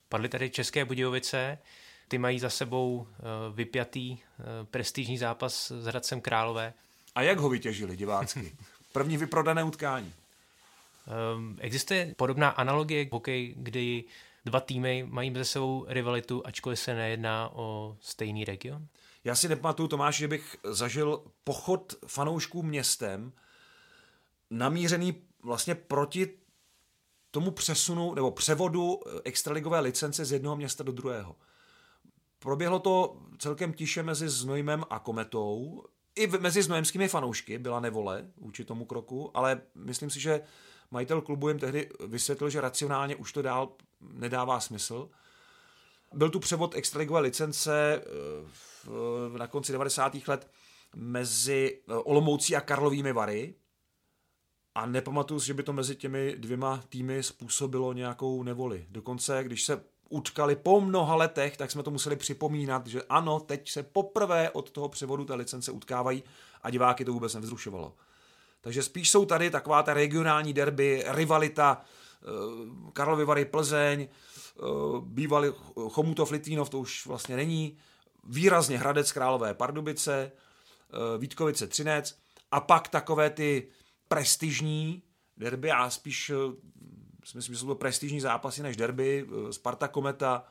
[0.09, 1.57] Padly tady České Budějovice,
[2.09, 6.73] ty mají za sebou eh, vypjatý eh, prestižní zápas s Hradcem Králové.
[7.15, 8.55] A jak ho vytěžili divácky?
[8.93, 10.13] První vyprodané utkání.
[11.07, 14.03] Ehm, existuje podobná analogie k hokej, kdy
[14.45, 18.87] dva týmy mají mezi sebou rivalitu, ačkoliv se nejedná o stejný region?
[19.23, 23.31] Já si nepamatuju, Tomáš, že bych zažil pochod fanoušků městem
[24.49, 26.29] namířený vlastně proti
[27.31, 31.35] tomu přesunu nebo převodu extraligové licence z jednoho města do druhého.
[32.39, 35.83] Proběhlo to celkem tiše mezi Znojmem a Kometou.
[36.15, 40.41] I mezi znojemskými fanoušky byla nevole vůči tomu kroku, ale myslím si, že
[40.91, 43.71] majitel klubu jim tehdy vysvětlil, že racionálně už to dál
[44.01, 45.09] nedává smysl.
[46.13, 48.01] Byl tu převod extraligové licence
[49.35, 50.27] eh, na konci 90.
[50.27, 50.51] let
[50.95, 53.55] mezi eh, Olomoucí a Karlovými Vary
[54.75, 58.85] a nepamatuju si, že by to mezi těmi dvěma týmy způsobilo nějakou nevoli.
[58.89, 63.69] Dokonce, když se utkali po mnoha letech, tak jsme to museli připomínat, že ano, teď
[63.69, 66.23] se poprvé od toho převodu té licence utkávají
[66.63, 67.93] a diváky to vůbec nevzrušovalo.
[68.61, 72.25] Takže spíš jsou tady taková ta regionální derby, rivalita eh,
[72.93, 74.63] Karlovy Vary Plzeň, eh,
[75.01, 75.49] bývalý
[75.89, 77.77] Chomutov Litvínov, to už vlastně není,
[78.23, 82.17] výrazně Hradec Králové Pardubice, eh, Vítkovice Třinec
[82.51, 83.67] a pak takové ty
[84.07, 85.03] prestižní
[85.37, 86.31] derby a spíš
[87.35, 90.43] myslím, že jsou to prestižní zápasy než derby, Sparta Kometa,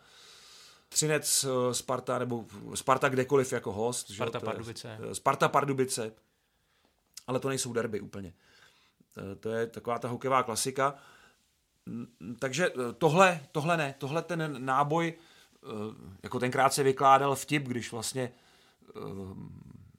[0.88, 4.14] Třinec Sparta nebo Sparta kdekoliv jako host.
[4.14, 4.44] Sparta že?
[4.44, 4.98] Pardubice.
[5.12, 6.12] Sparta Pardubice
[7.28, 8.34] ale to nejsou derby úplně.
[9.40, 10.94] To je taková ta hokejová klasika.
[12.38, 15.14] Takže tohle, tohle ne, tohle ten náboj,
[16.22, 18.32] jako tenkrát se vykládal vtip, když vlastně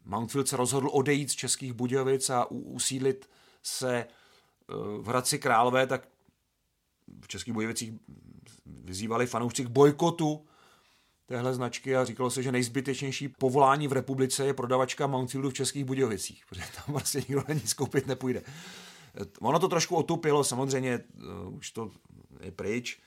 [0.05, 3.29] Mountfield se rozhodl odejít z Českých Budějovic a usídlit
[3.63, 4.07] se
[5.01, 6.07] v Hradci Králové, tak
[7.21, 7.93] v Českých Budějovicích
[8.65, 10.45] vyzývali fanoušci k bojkotu
[11.25, 15.85] téhle značky a říkalo se, že nejzbytečnější povolání v republice je prodavačka Mountfieldu v Českých
[15.85, 18.41] Budějovicích, protože tam vlastně nikdo nic koupit nepůjde.
[19.41, 20.99] Ono to trošku otupilo, samozřejmě
[21.47, 21.91] uh, už to
[22.41, 22.99] je pryč.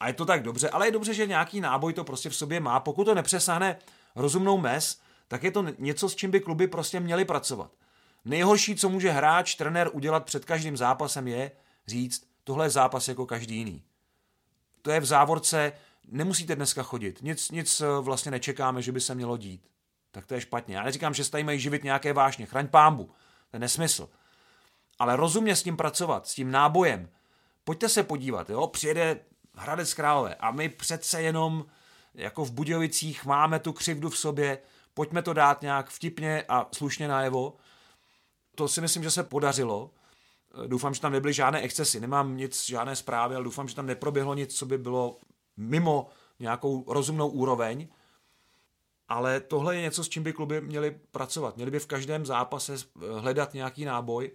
[0.00, 2.60] A je to tak dobře, ale je dobře, že nějaký náboj to prostě v sobě
[2.60, 2.80] má.
[2.80, 3.78] Pokud to nepřesáhne
[4.16, 7.70] rozumnou mez, tak je to něco, s čím by kluby prostě měly pracovat.
[8.24, 11.50] Nejhorší, co může hráč, trenér udělat před každým zápasem je
[11.86, 13.82] říct, tohle je zápas jako každý jiný.
[14.82, 15.72] To je v závorce
[16.08, 19.68] nemusíte dneska chodit, nic, nic eh, vlastně nečekáme, že by se mělo dít.
[20.10, 20.76] Tak to je špatně.
[20.76, 23.04] Já neříkám, že se tady mají živit nějaké vášně, chraň pámbu,
[23.50, 24.08] to je nesmysl.
[24.98, 27.08] Ale rozumně s tím pracovat, s tím nábojem.
[27.64, 29.20] Pojďte se podívat, jo, přijede
[29.54, 31.66] Hradec Králové a my přece jenom
[32.14, 34.58] jako v Budějovicích máme tu křivdu v sobě,
[34.94, 37.56] pojďme to dát nějak vtipně a slušně najevo.
[38.54, 39.90] To si myslím, že se podařilo.
[40.66, 42.00] Doufám, že tam nebyly žádné excesy.
[42.00, 45.18] Nemám nic, žádné zprávy, ale doufám, že tam neproběhlo nic, co by bylo
[45.56, 46.08] mimo
[46.40, 47.88] nějakou rozumnou úroveň,
[49.08, 51.56] ale tohle je něco, s čím by kluby měly pracovat.
[51.56, 52.76] Měli by v každém zápase
[53.18, 54.30] hledat nějaký náboj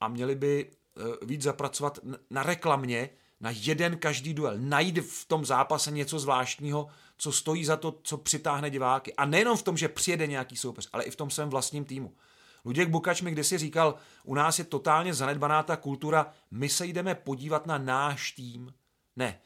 [0.00, 1.98] a měli by eh, víc zapracovat
[2.30, 4.54] na reklamě, na jeden každý duel.
[4.58, 6.88] Najít v tom zápase něco zvláštního,
[7.18, 9.14] co stojí za to, co přitáhne diváky.
[9.14, 12.14] A nejenom v tom, že přijede nějaký soupeř, ale i v tom svém vlastním týmu.
[12.66, 17.14] Luděk Bukač mi kdysi říkal, u nás je totálně zanedbaná ta kultura, my se jdeme
[17.14, 18.74] podívat na náš tým.
[19.16, 19.38] Ne,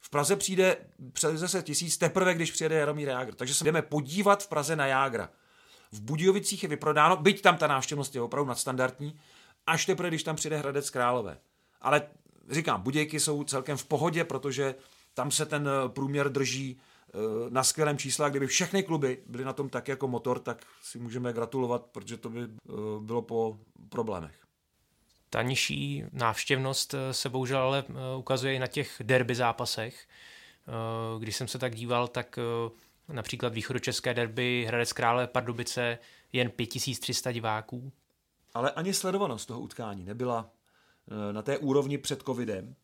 [0.00, 0.76] v Praze přijde
[1.12, 3.34] přes 10 tisíc teprve, když přijede Jaromír Jágr.
[3.34, 5.30] Takže se jdeme podívat v Praze na Jágra.
[5.92, 9.20] V Budějovicích je vyprodáno, byť tam ta návštěvnost je opravdu nadstandardní,
[9.66, 11.38] až teprve, když tam přijde Hradec Králové.
[11.80, 12.02] Ale
[12.50, 14.74] říkám, Budějky jsou celkem v pohodě, protože
[15.14, 16.80] tam se ten průměr drží
[17.48, 21.32] na skvělém čísle kdyby všechny kluby byly na tom tak jako motor, tak si můžeme
[21.32, 24.34] gratulovat, protože to by eh, bylo po problémech.
[25.30, 30.06] Ta nižší návštěvnost eh, se bohužel ale eh, ukazuje i na těch derby zápasech.
[30.68, 32.38] Eh, když jsem se tak díval, tak
[33.08, 35.98] Například východočeské derby Hradec Krále Pardubice
[36.32, 37.92] jen 5300 diváků.
[38.54, 42.74] Ale ani sledovanost toho utkání nebyla eh, na té úrovni před covidem,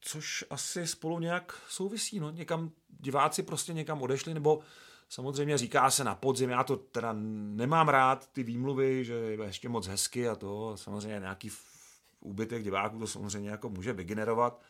[0.00, 2.20] což asi spolu nějak souvisí.
[2.20, 2.30] No.
[2.30, 4.60] Někam diváci prostě někam odešli, nebo
[5.08, 7.14] samozřejmě říká se na podzim, já to teda
[7.54, 11.50] nemám rád, ty výmluvy, že je ještě moc hezky a to, samozřejmě nějaký
[12.20, 14.60] úbytek diváků to samozřejmě jako může vygenerovat,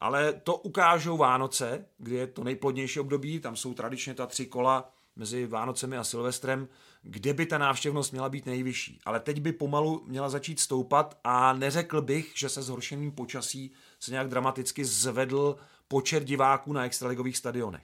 [0.00, 4.92] ale to ukážou Vánoce, kdy je to nejplodnější období, tam jsou tradičně ta tři kola
[5.16, 6.68] mezi Vánocemi a Silvestrem,
[7.02, 9.00] kde by ta návštěvnost měla být nejvyšší.
[9.04, 14.10] Ale teď by pomalu měla začít stoupat a neřekl bych, že se zhoršeným počasí se
[14.10, 15.56] nějak dramaticky zvedl
[15.88, 17.82] počet diváků na extraligových stadionech.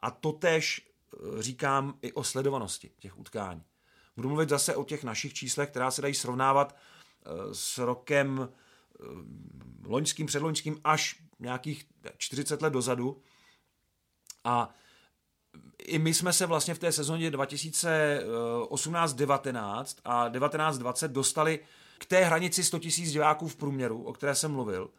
[0.00, 3.62] A to tež eh, říkám i o sledovanosti těch utkání.
[4.16, 8.52] Budu mluvit zase o těch našich číslech, která se dají srovnávat eh, s rokem eh,
[9.84, 11.86] loňským, předloňským až nějakých
[12.18, 13.22] 40 let dozadu.
[14.44, 14.74] A
[15.78, 21.58] i my jsme se vlastně v té sezóně 2018-19 a 19-20 dostali
[21.98, 24.90] k té hranici 100 000 diváků v průměru, o které jsem mluvil.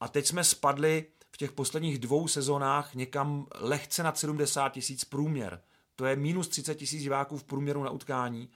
[0.00, 5.60] A teď jsme spadli v těch posledních dvou sezónách někam lehce nad 70 tisíc průměr.
[5.96, 8.50] To je minus 30 tisíc diváků v průměru na utkání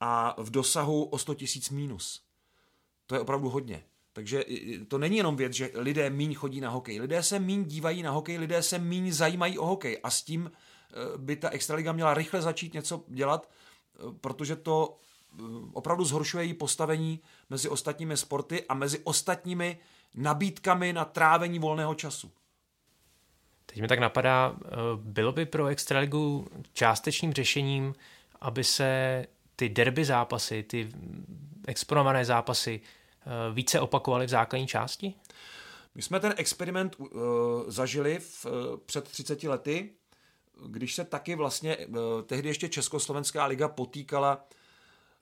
[0.00, 2.22] a v dosahu o 100 tisíc minus.
[3.06, 3.84] To je opravdu hodně.
[4.12, 4.44] Takže
[4.88, 7.00] to není jenom věc, že lidé míň chodí na hokej.
[7.00, 10.50] Lidé se míň dívají na hokej, lidé se míň zajímají o hokej a s tím
[10.52, 14.96] eh, by ta extraliga měla rychle začít něco dělat, eh, protože to
[15.38, 19.78] eh, opravdu zhoršuje její postavení mezi ostatními sporty a mezi ostatními
[20.14, 22.30] nabídkami na trávení volného času.
[23.66, 24.56] Teď mi tak napadá,
[24.96, 27.94] bylo by pro Extraligu částečným řešením,
[28.40, 29.24] aby se
[29.56, 30.88] ty derby zápasy, ty
[31.66, 32.80] exponované zápasy
[33.28, 35.14] Eh, více opakovali v základní části?
[35.94, 37.08] My jsme ten experiment uh,
[37.66, 38.52] zažili v, uh,
[38.86, 39.90] před 30 lety,
[40.66, 44.44] když se taky vlastně uh, tehdy ještě Československá liga potýkala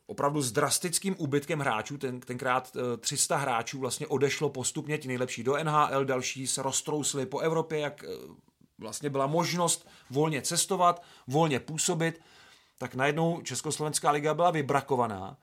[0.07, 5.65] opravdu s drastickým úbytkem hráčů, ten, tenkrát 300 hráčů vlastně odešlo postupně, ti nejlepší do
[5.65, 8.05] NHL, další se roztrousli po Evropě, jak
[8.79, 12.21] vlastně byla možnost volně cestovat, volně působit,
[12.79, 15.37] tak najednou Československá liga byla vybrakovaná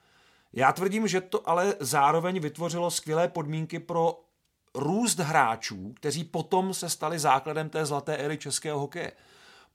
[0.53, 4.19] já tvrdím, že to ale zároveň vytvořilo skvělé podmínky pro
[4.75, 9.11] růst hráčů, kteří potom se stali základem té zlaté éry českého hokeje.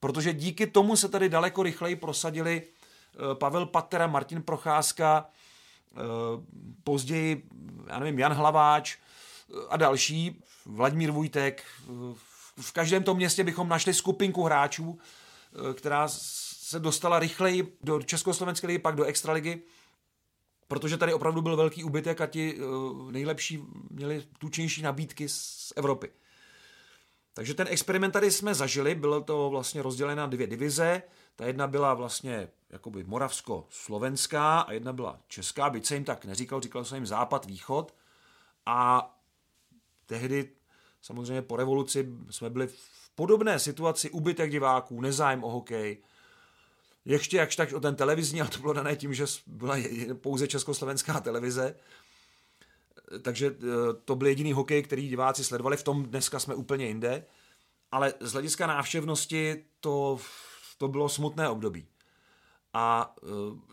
[0.01, 2.78] Protože díky tomu se tady daleko rychleji prosadili eh,
[3.35, 5.99] Pavel Patera, Martin Procházka, eh,
[6.85, 7.42] později,
[7.87, 11.64] já nevím, Jan Hlaváč eh, a další, Vladimír Vujtek.
[12.61, 14.99] V každém tom městě bychom našli skupinku hráčů,
[15.75, 19.62] která se dostala rychleji do Československé ligy, pak do Extraligy
[20.68, 22.59] protože tady opravdu byl velký úbytek a ti
[23.11, 26.11] nejlepší měli tučnější nabídky z Evropy.
[27.35, 31.03] Takže ten experiment tady jsme zažili, bylo to vlastně rozděleno na dvě divize.
[31.38, 36.61] Ta jedna byla vlastně jakoby moravsko-slovenská a jedna byla česká, byť se jim tak neříkal,
[36.61, 37.94] říkal se jim západ, východ.
[38.66, 39.11] A
[40.07, 40.51] tehdy
[41.03, 46.03] samozřejmě po revoluci jsme byli v podobné situaci, ubytek diváků, nezájem o hokej,
[47.05, 49.77] ještě jakž tak o ten televizní, ale to bylo dané tím, že byla
[50.14, 51.74] pouze československá televize.
[53.22, 53.53] Takže e,
[54.05, 55.77] to byl jediný hokej, který diváci sledovali.
[55.77, 57.24] V tom dneska jsme úplně jinde.
[57.92, 60.18] Ale z hlediska návštěvnosti to,
[60.79, 61.87] to bylo smutné období.
[62.73, 63.27] A e,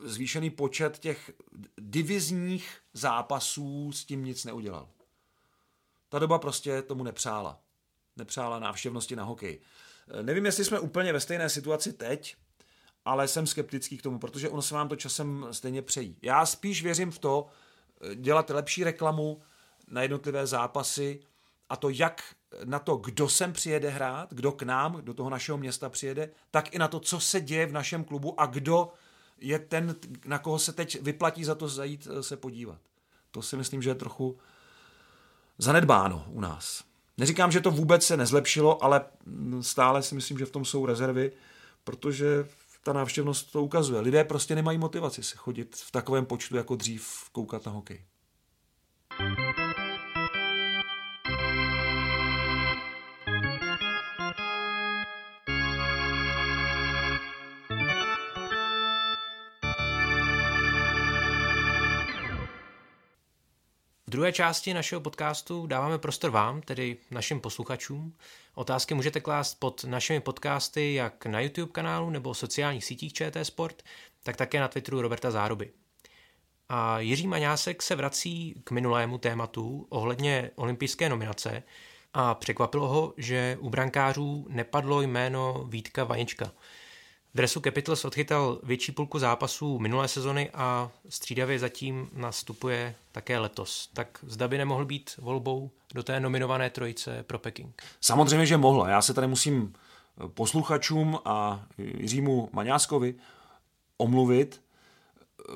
[0.09, 1.31] zvýšený počet těch
[1.77, 4.89] divizních zápasů s tím nic neudělal.
[6.09, 7.59] Ta doba prostě tomu nepřála.
[8.15, 9.59] Nepřála návštěvnosti na hokej.
[10.07, 12.35] E, nevím, jestli jsme úplně ve stejné situaci teď,
[13.05, 16.17] ale jsem skeptický k tomu, protože ono se vám to časem stejně přejí.
[16.21, 17.47] Já spíš věřím v to,
[18.01, 19.41] eh, dělat lepší reklamu
[19.87, 21.19] na jednotlivé zápasy
[21.69, 22.23] a to jak
[22.63, 26.75] na to, kdo sem přijede hrát, kdo k nám, do toho našeho města přijede, tak
[26.75, 28.91] i na to, co se děje v našem klubu a kdo
[29.37, 32.79] je ten, na koho se teď vyplatí za to zajít eh, se podívat.
[33.31, 34.37] To si myslím, že je trochu
[35.57, 36.83] zanedbáno u nás.
[37.17, 39.05] Neříkám, že to vůbec se nezlepšilo, ale
[39.61, 41.31] stále si myslím, že v tom jsou rezervy,
[41.83, 42.47] protože
[42.83, 44.01] ta návštěvnost to ukazuje.
[44.01, 48.05] Lidé prostě nemají motivaci se chodit v takovém počtu jako dřív koukat na hokej.
[64.07, 68.13] V druhé části našeho podcastu dáváme prostor vám, tedy našim posluchačům.
[68.55, 73.83] Otázky můžete klást pod našimi podcasty jak na YouTube kanálu nebo sociálních sítích ČT Sport,
[74.23, 75.71] tak také na Twitteru Roberta Záruby.
[76.69, 81.63] A Jiří Maňásek se vrací k minulému tématu ohledně olympijské nominace
[82.13, 86.51] a překvapilo ho, že u brankářů nepadlo jméno Vítka Vanička.
[87.35, 93.89] Dresu Capitals odchytal větší půlku zápasů minulé sezony a střídavě zatím nastupuje také letos.
[93.93, 97.81] Tak zda by nemohl být volbou do té nominované trojice pro Peking?
[98.01, 98.89] Samozřejmě, že mohla.
[98.89, 99.73] Já se tady musím
[100.27, 103.15] posluchačům a Jiřímu Maňáskovi
[103.97, 104.61] omluvit,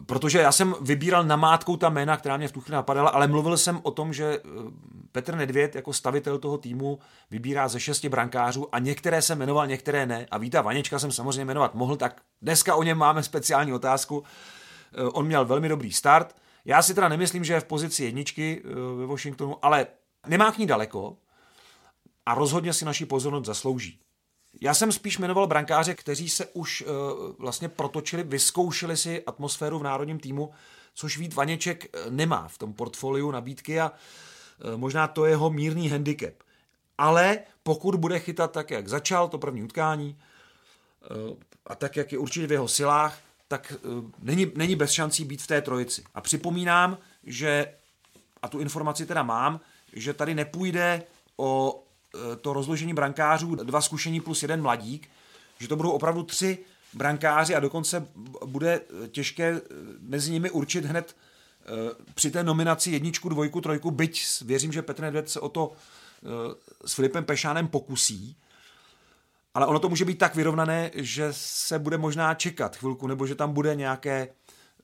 [0.05, 3.57] protože já jsem vybíral namátkou ta jména, která mě v tu chvíli napadala, ale mluvil
[3.57, 4.39] jsem o tom, že eh,
[5.11, 6.99] Petr Nedvěd jako stavitel toho týmu
[7.31, 10.27] vybírá ze šesti brankářů a některé jsem jmenoval, některé ne.
[10.31, 14.23] A Víta Vaněčka jsem samozřejmě jmenovat mohl, tak dneska o něm máme speciální otázku.
[14.93, 16.35] Eh, on měl velmi dobrý start.
[16.65, 19.87] Já si teda nemyslím, že je v pozici jedničky eh, ve Washingtonu, ale
[20.27, 21.17] nemá k ní daleko
[22.25, 23.99] a rozhodně si naši pozornost zaslouží.
[24.61, 26.91] Já jsem spíš jmenoval brankáře, kteří se už uh,
[27.37, 30.51] vlastně protočili, vyzkoušeli si atmosféru v národním týmu,
[30.93, 35.49] což Vít Vaněček eh, nemá v tom portfoliu nabídky a uh, možná to je jeho
[35.49, 36.33] mírný handicap.
[36.97, 40.19] Ale pokud bude chytat tak, jak začal to první utkání
[41.65, 43.73] a tak, jak je určitě v jeho silách, tak
[44.19, 46.03] není, není bez šancí být v té trojici.
[46.15, 47.73] A připomínám, že,
[48.41, 49.59] a tu informaci teda mám,
[49.93, 51.03] že tady nepůjde
[51.37, 51.88] o Eh,
[52.41, 55.09] to rozložení brankářů, dva zkušení plus jeden mladík,
[55.59, 56.57] že to budou opravdu tři
[56.93, 58.07] brankáři a dokonce
[58.45, 58.81] bude
[59.11, 59.61] těžké eh,
[59.99, 61.65] mezi nimi určit hned eh,
[62.13, 65.71] při té nominaci jedničku, dvojku, trojku, byť věřím, že Petr Nedvěd se o to
[66.85, 68.35] s Filipem Pešánem pokusí,
[69.53, 73.35] ale ono to může být tak vyrovnané, že se bude možná čekat chvilku, nebo že
[73.35, 74.27] tam bude nějaké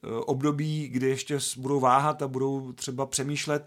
[0.02, 3.66] období, kdy ještě budou váhat a budou třeba přemýšlet,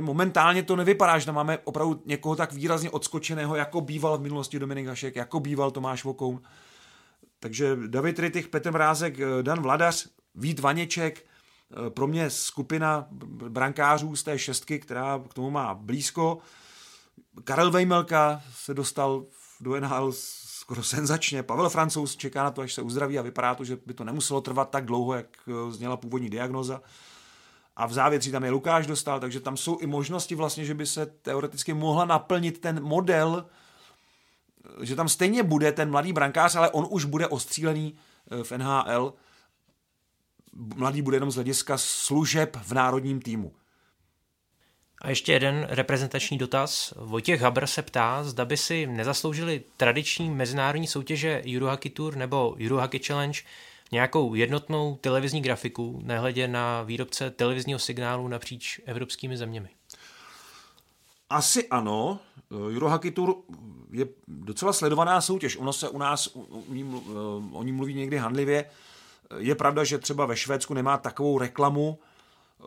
[0.00, 4.58] Momentálně to nevypadá, že tam máme opravdu někoho tak výrazně odskočeného, jako býval v minulosti
[4.58, 6.42] Dominik Hašek, jako býval Tomáš Vokoun.
[7.40, 11.26] Takže David Rittich, Petr Mrázek, Dan Vladař, Vít Vaněček,
[11.88, 13.06] pro mě skupina
[13.48, 16.38] brankářů z té šestky, která k tomu má blízko.
[17.44, 19.24] Karel Vejmelka se dostal
[19.60, 21.42] do NHL skoro senzačně.
[21.42, 24.40] Pavel Francouz čeká na to, až se uzdraví a vypadá to, že by to nemuselo
[24.40, 25.26] trvat tak dlouho, jak
[25.70, 26.82] zněla původní diagnoza
[27.76, 30.86] a v závětří tam je Lukáš dostal, takže tam jsou i možnosti vlastně, že by
[30.86, 33.46] se teoreticky mohla naplnit ten model,
[34.82, 37.94] že tam stejně bude ten mladý brankář, ale on už bude ostřílený
[38.30, 39.14] eh, v NHL.
[40.76, 43.52] Mladý bude jenom z hlediska služeb v národním týmu.
[45.02, 46.94] A ještě jeden reprezentační dotaz.
[46.96, 53.00] Vojtěch Habr se ptá, zda by si nezasloužili tradiční mezinárodní soutěže Eurohockey Tour nebo Eurohockey
[53.00, 53.40] Challenge
[53.92, 59.68] nějakou jednotnou televizní grafiku, nehledě na výrobce televizního signálu napříč evropskými zeměmi?
[61.30, 62.18] Asi ano.
[62.50, 63.34] Eurohockey Tour
[63.90, 65.56] je docela sledovaná soutěž.
[65.56, 66.36] Ono se u nás
[67.52, 68.64] o ní mluví někdy handlivě.
[69.38, 71.98] Je pravda, že třeba ve Švédsku nemá takovou reklamu,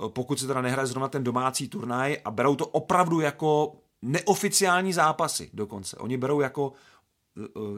[0.08, 5.50] pokud se teda nehraje zrovna ten domácí turnaj a berou to opravdu jako neoficiální zápasy
[5.54, 5.98] dokonce.
[5.98, 6.95] Oni berou jako Eh,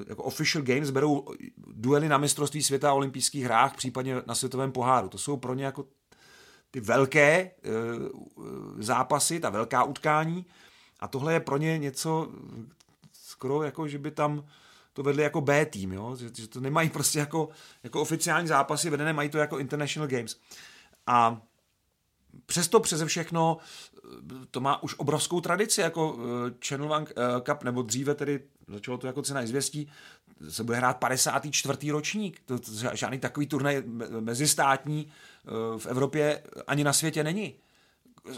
[0.07, 1.25] jako official games berou
[1.67, 5.09] duely na mistrovství světa a olympijských hrách, případně na světovém poháru.
[5.09, 5.85] To jsou pro ně jako
[6.71, 7.51] ty velké eh,
[8.77, 10.45] zápasy, ta velká utkání
[10.99, 12.31] a tohle je pro ně něco
[13.13, 14.45] skoro jako, že by tam
[14.93, 16.15] to vedli jako B tým, jo?
[16.15, 17.49] Že, že to nemají prostě jako,
[17.83, 20.39] jako oficiální zápasy vedené, mají to jako International Games.
[21.07, 21.41] A
[22.45, 23.57] přesto přeze všechno
[24.51, 27.05] to má už obrovskou tradici, jako eh, Channel One
[27.43, 29.89] Cup, nebo dříve tedy začalo to jako cena izvěstí,
[30.49, 31.91] se bude hrát 54.
[31.91, 32.41] ročník.
[32.45, 33.83] To, to žádný takový turnaj
[34.19, 37.55] mezistátní eh, v Evropě ani na světě není.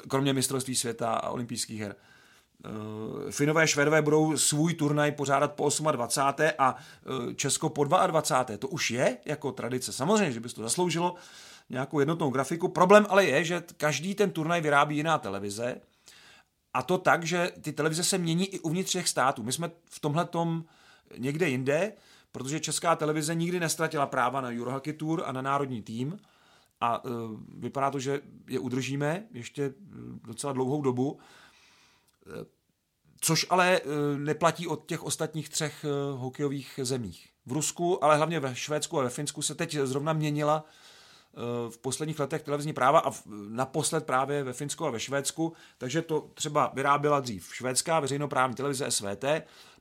[0.07, 1.95] Kromě mistrovství světa a olympijských her.
[2.65, 6.53] Eh, Finové, Švedové budou svůj turnaj pořádat po 28.
[6.57, 8.57] a eh, Česko po 22.
[8.57, 9.93] To už je jako tradice.
[9.93, 11.15] Samozřejmě, že by to zasloužilo
[11.69, 12.67] nějakou jednotnou grafiku.
[12.67, 15.81] Problém ale je, že každý ten turnaj vyrábí jiná televize
[16.73, 19.43] a to tak, že ty televize se mění i uvnitř těch států.
[19.43, 20.65] My jsme v tomhle tom
[21.17, 21.93] někde jinde,
[22.31, 26.19] protože česká televize nikdy nestratila práva na Eurohockey Tour a na národní tým
[26.81, 27.11] a uh,
[27.57, 29.73] vypadá to, že je udržíme ještě e,
[30.27, 31.19] docela dlouhou dobu, uh,
[33.21, 37.29] což ale uh, neplatí od těch ostatních třech uh, hokejových zemích.
[37.45, 40.65] V Rusku, ale hlavně ve Švédsku a ve Finsku se teď zrovna měnila
[41.69, 43.11] v posledních letech televizní práva a
[43.49, 48.91] naposled právě ve Finsku a ve Švédsku, takže to třeba vyráběla dřív švédská veřejnoprávní televize
[48.91, 49.25] SVT,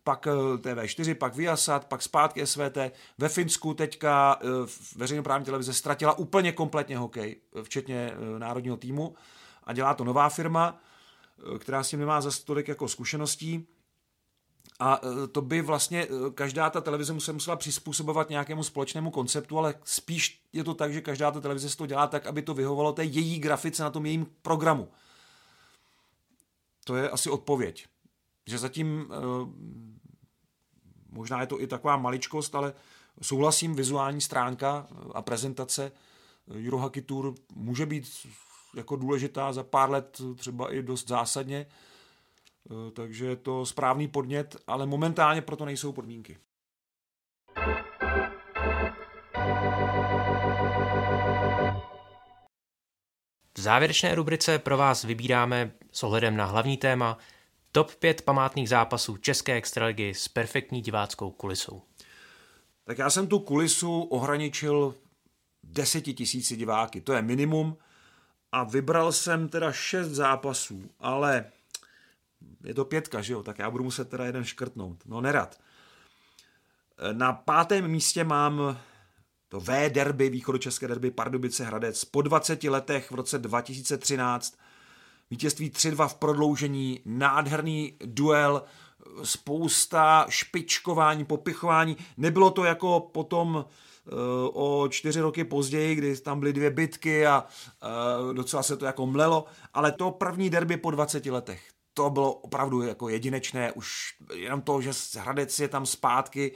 [0.05, 2.79] pak eh, TV4, pak Viasat, pak zpátky SVT.
[3.19, 4.47] Ve Finsku teďka eh,
[4.97, 9.15] veřejnoprávní televize ztratila úplně kompletně hokej, včetně eh, národního týmu.
[9.65, 10.81] A dělá to nová firma,
[11.59, 13.69] která s tím nemá za tolik jako zkušeností
[14.79, 19.59] a e, to by vlastně e, každá ta televize se musela přizpůsobovat nějakému společnému konceptu,
[19.59, 22.93] ale spíš je to tak, že každá ta televize to dělá tak, aby to vyhovovalo
[22.93, 24.89] té její grafice na tom jejím programu.
[26.85, 27.87] To je asi odpověď.
[28.47, 29.09] že zatím
[31.11, 32.75] možná je to i taková maličkost, ale
[33.23, 35.93] souhlasím, vizuální stránka a prezentace
[36.51, 38.09] Eurohockey Tour může být
[38.75, 41.67] jako důležitá za pár let třeba i dost zásadně,
[42.93, 46.39] takže je to správný podnět, ale momentálně proto nejsou podmínky.
[53.55, 57.19] V závěrečné rubrice pro vás vybíráme s ohledem na hlavní téma
[57.73, 61.83] top 5 památných zápasů České extraligy s perfektní diváckou kulisou.
[62.85, 64.95] Tak já jsem tu kulisu ohraničil
[65.63, 67.77] deseti tisíci diváky, to je minimum
[68.53, 71.45] a vybral jsem teda šest zápasů, ale
[72.65, 75.61] je to pětka, že jo, tak já budu muset teda jeden škrtnout, no nerad.
[77.13, 78.79] Na pátém místě mám
[79.49, 84.59] to V derby, východočeské derby Pardubice Hradec po 20 letech v roce 2013.
[85.31, 88.63] Vítězství 3-2 v prodloužení, nádherný duel,
[89.23, 91.97] spousta špičkování, popichování.
[92.17, 94.11] Nebylo to jako potom eh,
[94.53, 97.45] o čtyři roky později, kdy tam byly dvě bitky a
[97.83, 101.63] eh, docela se to jako mlelo, ale to první derby po 20 letech,
[101.99, 106.55] to bylo opravdu jako jedinečné, už jenom to, že Hradec je tam zpátky,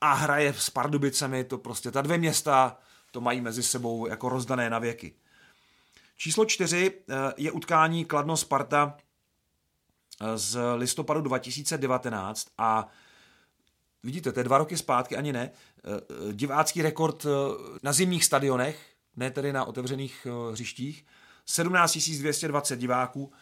[0.00, 2.78] a hraje s Pardubicemi, to prostě ta dvě města
[3.10, 5.14] to mají mezi sebou jako rozdané na věky.
[6.16, 8.94] Číslo čtyři eh, je utkání Kladno-Sparta
[10.20, 12.88] eh, z listopadu 2019 a
[14.02, 17.26] vidíte, to je dva roky zpátky, ani ne, eh, divácký rekord
[17.82, 21.06] na zimních stadionech, ne tedy na otevřených hřištích,
[21.46, 23.32] 17 220 diváků,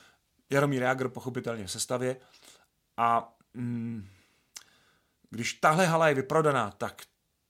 [0.51, 2.17] Jaromír Jagr pochopitelně v sestavě
[2.97, 4.09] a mm,
[5.31, 7.03] když tahle hala je vyprodaná, tak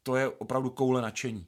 [0.03, 1.47] to je opravdu koule nadšení.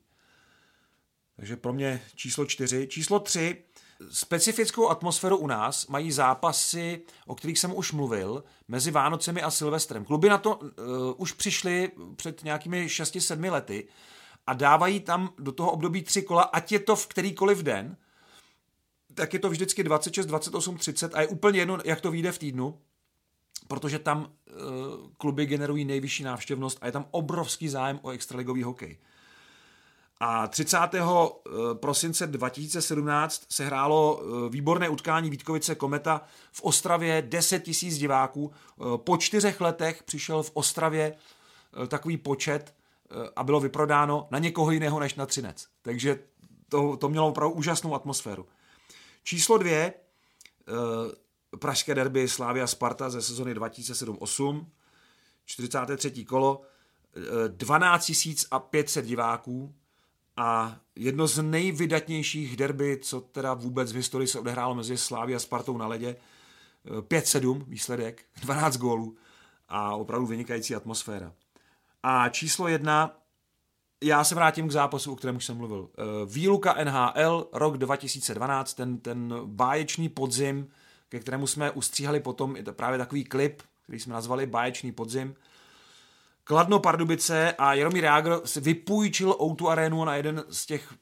[1.36, 2.88] Takže pro mě číslo čtyři.
[2.88, 3.64] Číslo tři,
[4.11, 10.05] specifickou atmosféru u nás mají zápasy, o kterých jsem už mluvil, mezi Vánocemi a Silvestrem.
[10.05, 10.70] Kluby na to uh,
[11.16, 13.88] už přišly před nějakými 6-7 lety
[14.46, 17.96] a dávají tam do toho období tři kola, ať je to v kterýkoliv den,
[19.15, 22.39] tak je to vždycky 26, 28, 30 a je úplně jedno, jak to vyjde v
[22.39, 22.79] týdnu
[23.69, 24.57] protože tam uh,
[25.17, 28.99] kluby generují nejvyšší návštěvnost a je tam obrovský zájem o extraligový hokej.
[30.21, 30.79] A 30.
[30.95, 31.01] Eh,
[31.75, 38.53] prosince 2017 se hrálo eh, výborné utkání Vítkovice Kometa v Ostravě 10 tisíc diváků.
[38.97, 41.15] Po čtyřech letech přišel v Ostravě
[41.89, 42.75] takový počet
[43.37, 45.67] a bylo vyprodáno na někoho jiného než na Třinec.
[45.83, 46.19] Takže
[46.69, 48.47] to, to mělo opravdu úžasnou atmosféru.
[49.23, 49.95] Číslo dvě,
[51.59, 54.66] pražské derby Slávia Sparta ze sezony 2007-8,
[55.45, 56.25] 43.
[56.25, 56.62] kolo,
[57.49, 58.11] 12
[58.70, 59.75] 500 diváků
[60.37, 65.41] a jedno z nejvydatnějších derby, co teda vůbec v historii se odehrálo mezi Slávia a
[65.41, 66.16] Spartou na ledě.
[66.85, 69.16] 5-7 výsledek, 12 gólů
[69.68, 71.33] a opravdu vynikající atmosféra.
[72.03, 73.22] A číslo jedna,
[74.03, 75.88] já se vrátím k zápasu, o kterém už jsem mluvil.
[76.26, 80.68] Výluka NHL, rok 2012, ten, ten báječný podzim,
[81.09, 85.34] ke kterému jsme ustříhali potom právě takový klip, který jsme nazvali Báječný podzim.
[86.44, 90.94] Kladno Pardubice a Jaromír Jágr si vypůjčil Outu Arenu na jeden z těch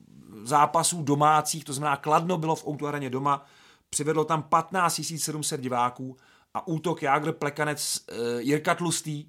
[0.42, 3.46] zápasů domácích, to znamená Kladno bylo v Outu Areně doma,
[3.90, 6.16] přivedlo tam 15 700 diváků
[6.55, 9.26] a útok Jágr Plekanec eh, Jirka Tlustý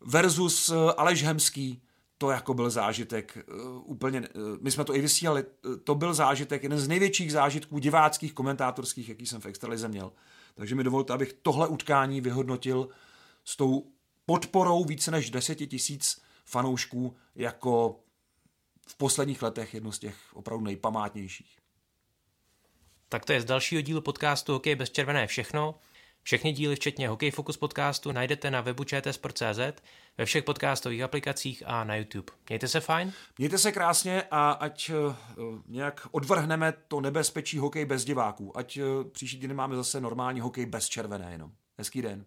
[0.00, 1.82] versus eh, Aleš Hemský
[2.22, 4.26] to jako byl zážitek uh, úplně, uh,
[4.60, 9.08] my jsme to i vysílali, uh, to byl zážitek, jeden z největších zážitků diváckých, komentátorských,
[9.08, 10.12] jaký jsem v Extralize měl.
[10.54, 12.88] Takže mi dovolte, abych tohle utkání vyhodnotil
[13.44, 13.86] s tou
[14.26, 18.00] podporou více než 10 tisíc fanoušků jako
[18.88, 21.58] v posledních letech jedno z těch opravdu nejpamátnějších.
[23.08, 25.74] Tak to je z dalšího dílu podcastu Hokej bez červené všechno.
[26.22, 29.82] Všechny díly, včetně Hokej Focus podcastu, najdete na webu čtsport.cz,
[30.18, 32.32] ve všech podcastových aplikacích a na YouTube.
[32.48, 33.12] Mějte se fajn.
[33.38, 35.14] Mějte se krásně a ať uh,
[35.66, 38.58] nějak odvrhneme to nebezpečí hokej bez diváků.
[38.58, 41.52] Ať uh, příští týden máme zase normální hokej bez červené jenom.
[41.78, 42.24] Hezký den.